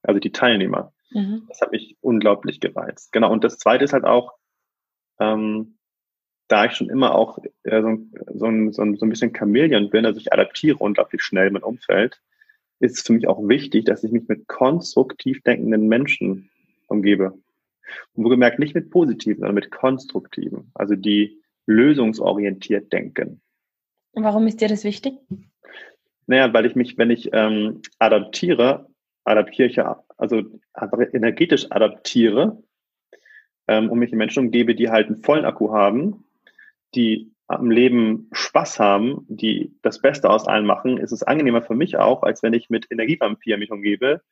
Also 0.02 0.20
die 0.20 0.32
Teilnehmer. 0.32 0.92
Mhm. 1.10 1.44
Das 1.48 1.60
hat 1.60 1.72
mich 1.72 1.96
unglaublich 2.00 2.60
gereizt. 2.60 3.12
Genau. 3.12 3.32
Und 3.32 3.44
das 3.44 3.58
zweite 3.58 3.84
ist 3.84 3.92
halt 3.92 4.04
auch, 4.04 4.34
ähm, 5.18 5.78
da 6.48 6.66
ich 6.66 6.72
schon 6.72 6.90
immer 6.90 7.14
auch 7.14 7.38
äh, 7.64 7.82
so, 7.82 7.98
so, 8.34 8.46
ein, 8.46 8.72
so, 8.72 8.84
so 8.94 9.06
ein 9.06 9.10
bisschen 9.10 9.32
Chameleon 9.32 9.90
bin, 9.90 10.06
also 10.06 10.20
ich 10.20 10.32
adaptiere 10.32 10.78
unglaublich 10.78 11.22
schnell 11.22 11.50
mein 11.50 11.62
Umfeld, 11.62 12.20
ist 12.78 12.98
es 12.98 13.02
für 13.02 13.12
mich 13.12 13.26
auch 13.26 13.48
wichtig, 13.48 13.84
dass 13.86 14.04
ich 14.04 14.12
mich 14.12 14.28
mit 14.28 14.46
konstruktiv 14.46 15.42
denkenden 15.42 15.88
Menschen 15.88 16.50
umgebe. 16.86 17.38
Und 18.14 18.24
wohlgemerkt 18.24 18.58
nicht 18.58 18.74
mit 18.74 18.90
positiven, 18.90 19.40
sondern 19.40 19.54
mit 19.54 19.70
konstruktiven, 19.70 20.70
also 20.74 20.94
die 20.94 21.40
lösungsorientiert 21.66 22.92
denken. 22.92 23.40
Warum 24.16 24.46
ist 24.46 24.62
dir 24.62 24.68
das 24.68 24.84
wichtig? 24.84 25.14
Naja, 26.26 26.52
weil 26.52 26.66
ich 26.66 26.74
mich, 26.74 26.96
wenn 26.96 27.10
ich 27.10 27.30
ähm, 27.32 27.82
adaptiere, 27.98 28.88
adaptiere 29.24 29.68
ich 29.68 29.76
ja, 29.76 30.02
also 30.16 30.42
einfach 30.72 30.98
energetisch 31.12 31.70
adaptiere 31.70 32.62
ähm, 33.68 33.90
und 33.90 33.98
mich 33.98 34.12
in 34.12 34.18
Menschen 34.18 34.46
umgebe, 34.46 34.74
die 34.74 34.90
halt 34.90 35.08
einen 35.08 35.22
vollen 35.22 35.44
Akku 35.44 35.70
haben, 35.72 36.24
die 36.94 37.30
am 37.46 37.70
Leben 37.70 38.28
Spaß 38.32 38.80
haben, 38.80 39.24
die 39.28 39.76
das 39.82 40.00
Beste 40.00 40.30
aus 40.30 40.48
allen 40.48 40.66
machen, 40.66 40.98
ist 40.98 41.12
es 41.12 41.22
angenehmer 41.22 41.62
für 41.62 41.74
mich 41.74 41.96
auch, 41.96 42.22
als 42.22 42.42
wenn 42.42 42.54
ich 42.54 42.70
mit 42.70 42.90
Energievampiren 42.90 43.60
mich 43.60 43.70
umgebe, 43.70 44.22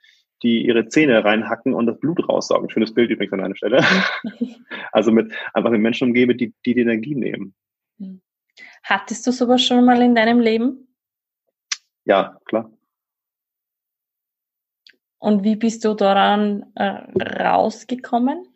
die 0.42 0.66
ihre 0.66 0.88
Zähne 0.88 1.24
reinhacken 1.24 1.74
und 1.74 1.86
das 1.86 2.00
Blut 2.00 2.28
raussaugen. 2.28 2.70
Schönes 2.70 2.92
Bild 2.92 3.10
übrigens 3.10 3.34
an 3.34 3.40
einer 3.40 3.56
Stelle. 3.56 3.84
also 4.92 5.12
mit 5.12 5.32
einfach 5.52 5.70
mit 5.70 5.80
Menschen 5.80 6.08
umgebe, 6.08 6.34
die, 6.34 6.54
die 6.64 6.74
die 6.74 6.80
Energie 6.80 7.14
nehmen. 7.14 7.54
Hattest 8.84 9.26
du 9.26 9.32
sowas 9.32 9.64
schon 9.64 9.84
mal 9.84 10.00
in 10.02 10.14
deinem 10.14 10.40
Leben? 10.40 10.88
Ja, 12.04 12.38
klar. 12.44 12.70
Und 15.18 15.42
wie 15.42 15.56
bist 15.56 15.86
du 15.86 15.94
daran 15.94 16.66
äh, 16.74 17.00
rausgekommen? 17.42 18.46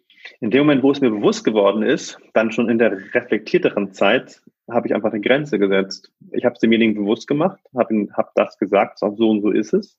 In 0.40 0.50
dem 0.50 0.60
Moment, 0.60 0.82
wo 0.82 0.90
es 0.90 1.00
mir 1.00 1.10
bewusst 1.10 1.44
geworden 1.44 1.82
ist, 1.82 2.18
dann 2.34 2.52
schon 2.52 2.68
in 2.68 2.78
der 2.78 2.92
reflektierteren 3.14 3.94
Zeit, 3.94 4.42
habe 4.70 4.86
ich 4.86 4.94
einfach 4.94 5.10
eine 5.10 5.22
Grenze 5.22 5.58
gesetzt. 5.58 6.12
Ich 6.32 6.44
habe 6.44 6.52
es 6.52 6.60
demjenigen 6.60 6.94
bewusst 6.94 7.26
gemacht, 7.26 7.58
habe 7.74 8.08
hab 8.12 8.34
das 8.34 8.58
gesagt, 8.58 8.98
so 8.98 9.06
und 9.06 9.40
so 9.40 9.50
ist 9.50 9.72
es. 9.72 9.96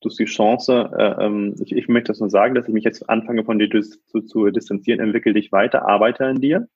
du 0.00 0.08
hast 0.08 0.18
die 0.18 0.24
Chance, 0.24 0.90
äh, 0.98 1.24
ähm, 1.24 1.54
ich, 1.60 1.70
ich 1.70 1.86
möchte 1.86 2.10
das 2.10 2.18
nur 2.18 2.30
sagen, 2.30 2.56
dass 2.56 2.66
ich 2.66 2.74
mich 2.74 2.82
jetzt 2.82 3.08
anfange 3.08 3.44
von 3.44 3.60
dir 3.60 3.70
zu, 3.70 4.22
zu 4.22 4.50
distanzieren, 4.50 4.98
entwickle 4.98 5.32
dich 5.32 5.52
weiter, 5.52 5.86
arbeite 5.86 6.26
an 6.26 6.40
dir, 6.40 6.68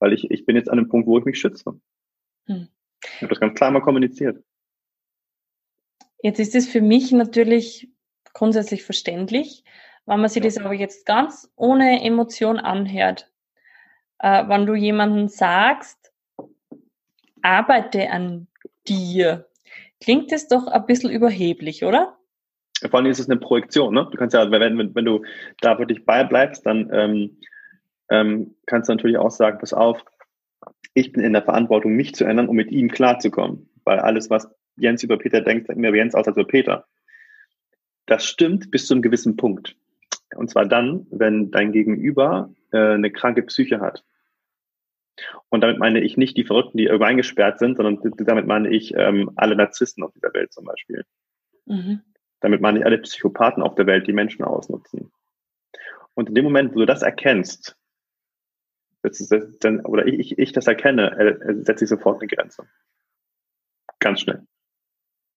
weil 0.00 0.12
ich, 0.12 0.30
ich 0.30 0.44
bin 0.44 0.56
jetzt 0.56 0.68
an 0.68 0.78
einem 0.78 0.88
Punkt, 0.88 1.06
wo 1.06 1.18
ich 1.18 1.24
mich 1.24 1.38
schütze. 1.38 1.80
Hm. 2.46 2.68
Ich 3.02 3.22
habe 3.22 3.28
das 3.28 3.40
ganz 3.40 3.54
klar 3.54 3.70
mal 3.70 3.80
kommuniziert. 3.80 4.42
Jetzt 6.22 6.40
ist 6.40 6.54
es 6.54 6.68
für 6.68 6.80
mich 6.80 7.12
natürlich 7.12 7.88
grundsätzlich 8.32 8.84
verständlich, 8.84 9.64
wenn 10.06 10.20
man 10.20 10.28
sich 10.28 10.42
das 10.42 10.58
aber 10.58 10.74
jetzt 10.74 11.06
ganz 11.06 11.50
ohne 11.56 12.02
Emotion 12.02 12.58
anhört. 12.58 13.30
Äh, 14.18 14.48
wenn 14.48 14.66
du 14.66 14.74
jemanden 14.74 15.28
sagst, 15.28 16.12
arbeite 17.42 18.10
an 18.10 18.46
dir, 18.88 19.46
klingt 20.00 20.32
das 20.32 20.48
doch 20.48 20.66
ein 20.66 20.86
bisschen 20.86 21.10
überheblich, 21.10 21.84
oder? 21.84 22.16
Vor 22.90 22.98
allem 23.00 23.10
ist 23.10 23.18
es 23.18 23.30
eine 23.30 23.38
Projektion, 23.38 23.94
ne? 23.94 24.08
Du 24.10 24.18
kannst 24.18 24.34
ja, 24.34 24.50
wenn, 24.50 24.78
wenn, 24.78 24.94
wenn 24.94 25.04
du 25.04 25.22
da 25.60 25.78
wirklich 25.78 26.04
beibleibst, 26.04 26.66
dann 26.66 26.90
ähm, 26.92 27.38
ähm, 28.10 28.54
kannst 28.66 28.88
du 28.88 28.94
natürlich 28.94 29.16
auch 29.16 29.30
sagen, 29.30 29.58
pass 29.58 29.72
auf, 29.72 30.04
ich 30.96 31.12
bin 31.12 31.22
in 31.22 31.34
der 31.34 31.42
Verantwortung, 31.42 31.94
mich 31.94 32.14
zu 32.14 32.24
ändern, 32.24 32.48
um 32.48 32.56
mit 32.56 32.72
ihm 32.72 32.90
klarzukommen. 32.90 33.68
Weil 33.84 33.98
alles, 33.98 34.30
was 34.30 34.48
Jens 34.76 35.02
über 35.02 35.18
Peter 35.18 35.42
denkt, 35.42 35.68
denkt 35.68 35.80
mir 35.80 35.94
Jens 35.94 36.14
aus 36.14 36.26
als 36.26 36.36
über 36.36 36.46
Peter. 36.46 36.86
Das 38.06 38.24
stimmt 38.24 38.70
bis 38.70 38.86
zu 38.86 38.94
einem 38.94 39.02
gewissen 39.02 39.36
Punkt. 39.36 39.76
Und 40.34 40.48
zwar 40.48 40.64
dann, 40.64 41.06
wenn 41.10 41.50
dein 41.50 41.72
Gegenüber 41.72 42.50
äh, 42.72 42.94
eine 42.94 43.10
kranke 43.10 43.42
Psyche 43.42 43.80
hat. 43.80 44.04
Und 45.50 45.60
damit 45.60 45.78
meine 45.78 46.00
ich 46.00 46.16
nicht 46.16 46.36
die 46.38 46.44
Verrückten, 46.44 46.78
die 46.78 46.84
irgendwo 46.84 47.04
eingesperrt 47.04 47.58
sind, 47.58 47.76
sondern 47.76 48.00
damit 48.18 48.46
meine 48.46 48.70
ich 48.70 48.94
ähm, 48.94 49.30
alle 49.36 49.54
Narzissten 49.54 50.02
auf 50.02 50.12
dieser 50.12 50.32
Welt 50.32 50.52
zum 50.52 50.64
Beispiel. 50.64 51.04
Mhm. 51.66 52.00
Damit 52.40 52.62
meine 52.62 52.78
ich 52.78 52.86
alle 52.86 52.98
Psychopathen 52.98 53.62
auf 53.62 53.74
der 53.74 53.86
Welt, 53.86 54.06
die 54.06 54.14
Menschen 54.14 54.44
ausnutzen. 54.44 55.10
Und 56.14 56.30
in 56.30 56.34
dem 56.34 56.44
Moment, 56.44 56.74
wo 56.74 56.78
du 56.78 56.86
das 56.86 57.02
erkennst, 57.02 57.76
dann, 59.60 59.80
oder 59.80 60.06
ich, 60.06 60.18
ich, 60.18 60.38
ich 60.38 60.52
das 60.52 60.66
erkenne, 60.66 61.38
setze 61.62 61.84
ich 61.84 61.90
sofort 61.90 62.20
eine 62.20 62.28
Grenze. 62.28 62.66
Ganz 63.98 64.20
schnell. 64.20 64.46